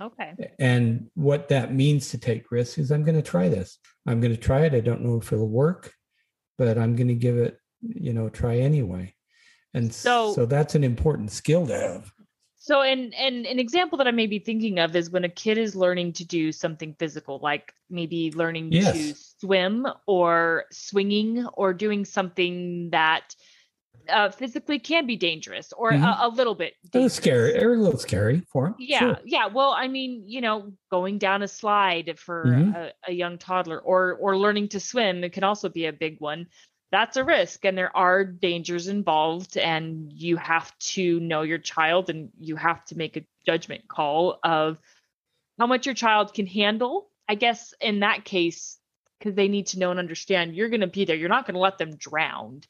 Okay. 0.00 0.52
And 0.58 1.10
what 1.14 1.48
that 1.48 1.74
means 1.74 2.10
to 2.10 2.18
take 2.18 2.50
risks 2.50 2.78
is 2.78 2.90
I'm 2.90 3.04
going 3.04 3.16
to 3.16 3.22
try 3.22 3.48
this. 3.48 3.78
I'm 4.06 4.20
going 4.20 4.34
to 4.34 4.40
try 4.40 4.60
it. 4.64 4.74
I 4.74 4.80
don't 4.80 5.02
know 5.02 5.16
if 5.16 5.32
it'll 5.32 5.48
work, 5.48 5.92
but 6.56 6.78
I'm 6.78 6.96
going 6.96 7.08
to 7.08 7.14
give 7.14 7.36
it, 7.36 7.58
you 7.82 8.12
know, 8.12 8.28
try 8.28 8.58
anyway. 8.58 9.14
And 9.74 9.92
so, 9.92 10.32
so 10.32 10.46
that's 10.46 10.74
an 10.74 10.84
important 10.84 11.30
skill 11.30 11.66
to 11.66 11.76
have. 11.76 12.12
So, 12.62 12.82
and 12.82 13.14
and 13.14 13.46
an 13.46 13.58
example 13.58 13.96
that 13.98 14.06
I 14.06 14.10
may 14.10 14.26
be 14.26 14.38
thinking 14.38 14.80
of 14.80 14.94
is 14.94 15.08
when 15.08 15.24
a 15.24 15.30
kid 15.30 15.56
is 15.56 15.74
learning 15.74 16.12
to 16.14 16.26
do 16.26 16.52
something 16.52 16.94
physical, 16.98 17.40
like 17.42 17.72
maybe 17.88 18.32
learning 18.32 18.70
yes. 18.70 18.92
to 18.92 19.14
swim 19.40 19.86
or 20.06 20.66
swinging 20.70 21.46
or 21.54 21.72
doing 21.72 22.04
something 22.04 22.90
that 22.90 23.34
uh, 24.10 24.28
physically 24.28 24.78
can 24.78 25.06
be 25.06 25.16
dangerous 25.16 25.72
or 25.72 25.92
mm-hmm. 25.92 26.04
a, 26.04 26.18
a, 26.22 26.28
little 26.28 26.54
bit 26.54 26.74
dangerous. 26.90 26.94
a 26.94 26.98
little 26.98 27.08
scary 27.08 27.58
a 27.58 27.82
little 27.82 27.98
scary 27.98 28.40
for 28.52 28.68
him 28.68 28.74
yeah 28.78 28.98
sure. 28.98 29.18
yeah 29.24 29.46
well 29.46 29.72
i 29.72 29.86
mean 29.86 30.24
you 30.26 30.40
know 30.40 30.72
going 30.90 31.18
down 31.18 31.42
a 31.42 31.48
slide 31.48 32.18
for 32.18 32.44
mm-hmm. 32.46 32.74
a, 32.74 32.90
a, 33.08 33.12
young 33.12 33.38
toddler 33.38 33.78
or 33.78 34.14
or 34.14 34.36
learning 34.36 34.68
to 34.68 34.80
swim 34.80 35.22
it 35.22 35.32
can 35.32 35.44
also 35.44 35.68
be 35.68 35.86
a 35.86 35.92
big 35.92 36.18
one 36.18 36.46
that's 36.90 37.16
a 37.16 37.24
risk 37.24 37.64
and 37.64 37.78
there 37.78 37.94
are 37.96 38.24
dangers 38.24 38.88
involved 38.88 39.56
and 39.56 40.12
you 40.12 40.36
have 40.36 40.76
to 40.78 41.20
know 41.20 41.42
your 41.42 41.58
child 41.58 42.10
and 42.10 42.30
you 42.38 42.56
have 42.56 42.84
to 42.86 42.96
make 42.96 43.16
a 43.16 43.24
judgment 43.46 43.86
call 43.88 44.38
of 44.42 44.78
how 45.58 45.66
much 45.66 45.86
your 45.86 45.94
child 45.94 46.34
can 46.34 46.46
handle 46.46 47.08
i 47.28 47.34
guess 47.34 47.74
in 47.80 48.00
that 48.00 48.24
case 48.24 48.78
because 49.18 49.34
they 49.34 49.48
need 49.48 49.66
to 49.66 49.78
know 49.78 49.90
and 49.90 50.00
understand 50.00 50.54
you're 50.54 50.68
going 50.68 50.80
to 50.80 50.86
be 50.86 51.04
there 51.04 51.16
you're 51.16 51.28
not 51.28 51.46
going 51.46 51.54
to 51.54 51.60
let 51.60 51.78
them 51.78 51.96
drown 51.96 52.60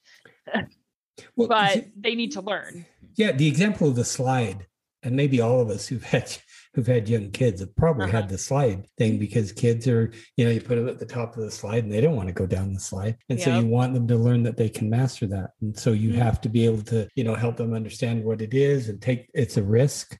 well, 1.37 1.49
but 1.49 1.87
they 1.97 2.15
need 2.15 2.33
to 2.33 2.41
learn. 2.41 2.87
Yeah, 3.17 3.33
the 3.33 3.49
example 3.49 3.89
of 3.89 3.97
the 3.97 4.05
slide, 4.05 4.67
and 5.03 5.17
maybe 5.17 5.41
all 5.41 5.61
of 5.61 5.71
us 5.71 5.89
who've 5.89 6.03
had 6.03 6.37
who've 6.75 6.87
had 6.87 7.09
young 7.09 7.31
kids 7.31 7.61
have 7.61 7.75
probably 7.75 8.05
uh-huh. 8.05 8.13
had 8.13 8.29
the 8.29 8.39
slide 8.39 8.87
thing 8.97 9.19
because 9.19 9.51
kids 9.53 9.89
are, 9.89 10.13
you 10.37 10.45
know, 10.45 10.51
you 10.51 10.61
put 10.61 10.77
them 10.77 10.89
at 10.89 10.99
the 10.99 11.07
top 11.07 11.37
of 11.37 11.43
the 11.43 11.51
slide 11.51 11.83
and 11.83 11.93
they 11.93 12.01
don't 12.01 12.15
want 12.15 12.29
to 12.29 12.35
go 12.35 12.47
down 12.47 12.73
the 12.73 12.81
slide. 12.81 13.17
And 13.29 13.39
yep. 13.39 13.45
so 13.45 13.59
you 13.59 13.67
want 13.67 13.93
them 13.93 14.07
to 14.09 14.17
learn 14.17 14.45
that 14.45 14.57
they 14.57 14.69
can 14.69 14.89
master 14.89 15.27
that. 15.29 15.51
And 15.61 15.77
so 15.77 15.93
you 15.93 16.11
mm-hmm. 16.11 16.21
have 16.21 16.41
to 16.43 16.49
be 16.49 16.65
able 16.65 16.83
to, 16.85 17.09
you 17.17 17.25
know, 17.25 17.35
help 17.35 17.57
them 17.57 17.75
understand 17.75 18.25
what 18.25 18.41
it 18.41 18.55
is 18.55 18.89
and 18.89 19.03
take 19.03 19.29
it's 19.35 19.57
a 19.57 19.63
risk, 19.63 20.17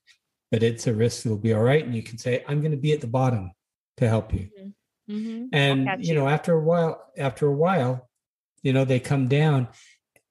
but 0.51 0.63
it's 0.63 0.89
a 0.89 0.95
risk 0.95 1.23
that'll 1.23 1.39
be 1.39 1.55
all 1.55 1.63
right. 1.63 1.85
And 1.85 1.95
you 1.95 2.03
can 2.03 2.19
say, 2.19 2.45
I'm 2.49 2.61
going 2.61 2.73
to 2.73 2.77
be 2.77 2.93
at 2.93 3.01
the 3.01 3.07
bottom 3.07 3.53
to 3.99 4.09
help 4.09 4.33
you. 4.35 4.49
Mm-hmm. 4.59 5.15
Mm-hmm. 5.15 5.45
And 5.53 6.05
you. 6.05 6.09
you 6.09 6.15
know, 6.15 6.29
after 6.29 6.55
a 6.55 6.61
while, 6.61 7.01
after 7.17 7.47
a 7.47 7.55
while, 7.55 8.09
you 8.63 8.73
know, 8.73 8.85
they 8.85 9.01
come 9.01 9.29
down 9.29 9.69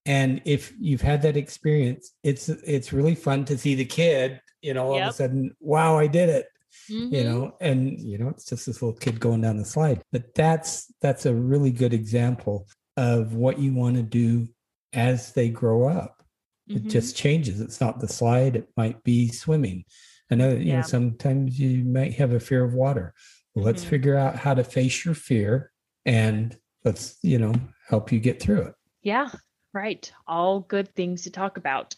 and 0.06 0.42
if 0.46 0.74
you've 0.80 1.02
had 1.02 1.22
that 1.22 1.36
experience 1.36 2.14
it's 2.24 2.48
it's 2.48 2.94
really 2.94 3.16
fun 3.16 3.44
to 3.44 3.58
see 3.58 3.76
the 3.76 3.84
kid 3.84 4.40
you 4.62 4.74
know 4.74 4.88
all 4.88 4.96
yep. 4.96 5.10
of 5.10 5.14
a 5.14 5.18
sudden 5.18 5.56
wow 5.60 5.98
i 5.98 6.08
did 6.08 6.30
it 6.30 6.48
mm-hmm. 6.90 7.14
you 7.14 7.24
know 7.24 7.56
and 7.60 8.00
you 8.00 8.18
know 8.18 8.30
it's 8.30 8.46
just 8.46 8.66
this 8.66 8.82
little 8.82 8.98
kid 8.98 9.20
going 9.20 9.42
down 9.42 9.58
the 9.58 9.66
slide 9.66 10.02
but 10.12 10.34
that's 10.36 10.92
that's 11.02 11.26
a 11.26 11.34
really 11.34 11.72
good 11.72 11.94
example 11.94 12.68
of 12.98 13.34
what 13.34 13.60
you 13.60 13.74
want 13.74 13.96
to 13.96 14.04
do 14.04 14.48
as 14.94 15.34
they 15.34 15.50
grow 15.50 15.88
up 15.88 16.24
mm-hmm. 16.70 16.78
it 16.78 16.90
just 16.90 17.16
changes 17.16 17.62
it's 17.62 17.82
not 17.82 18.00
the 18.00 18.08
slide 18.08 18.56
it 18.56 18.70
might 18.76 19.02
be 19.04 19.28
swimming 19.30 19.84
i 20.32 20.36
know 20.36 20.52
that, 20.52 20.62
you 20.62 20.68
yeah. 20.68 20.78
know 20.78 20.82
sometimes 20.82 21.60
you 21.60 21.84
might 21.84 22.14
have 22.14 22.34
a 22.34 22.40
fear 22.40 22.64
of 22.64 22.74
water 22.74 23.14
well, 23.56 23.66
let's 23.66 23.82
mm-hmm. 23.82 23.90
figure 23.92 24.16
out 24.16 24.36
how 24.36 24.54
to 24.54 24.64
face 24.64 25.06
your 25.06 25.16
fear 25.16 25.72
and 26.06 26.58
let's 26.84 27.18
you 27.22 27.38
know 27.38 27.54
help 27.88 28.12
you 28.12 28.20
get 28.20 28.42
through 28.42 28.62
it 28.62 28.74
yeah 29.02 29.30
Right. 29.74 30.12
All 30.28 30.62
good 30.62 30.94
things 30.96 31.24
to 31.24 31.30
talk 31.30 31.58
about. 31.58 31.96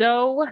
So 0.00 0.46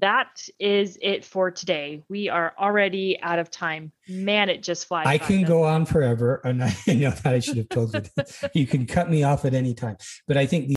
that 0.00 0.46
is 0.58 0.98
it 1.00 1.24
for 1.24 1.50
today. 1.50 2.02
We 2.10 2.28
are 2.28 2.52
already 2.58 3.18
out 3.22 3.38
of 3.38 3.50
time. 3.50 3.90
Man, 4.06 4.50
it 4.50 4.62
just 4.62 4.86
flies. 4.86 5.06
I 5.06 5.16
can 5.16 5.44
go 5.44 5.64
on 5.64 5.86
forever. 5.86 6.42
And 6.44 6.62
I 6.62 6.76
know 6.86 7.10
that 7.10 7.26
I 7.26 7.38
should 7.38 7.56
have 7.56 7.70
told 7.70 7.94
you. 7.94 8.02
you 8.52 8.66
can 8.66 8.84
cut 8.84 9.08
me 9.08 9.22
off 9.22 9.46
at 9.46 9.54
any 9.54 9.72
time. 9.72 9.96
But 10.28 10.36
I 10.36 10.44
think 10.44 10.68
the 10.68 10.70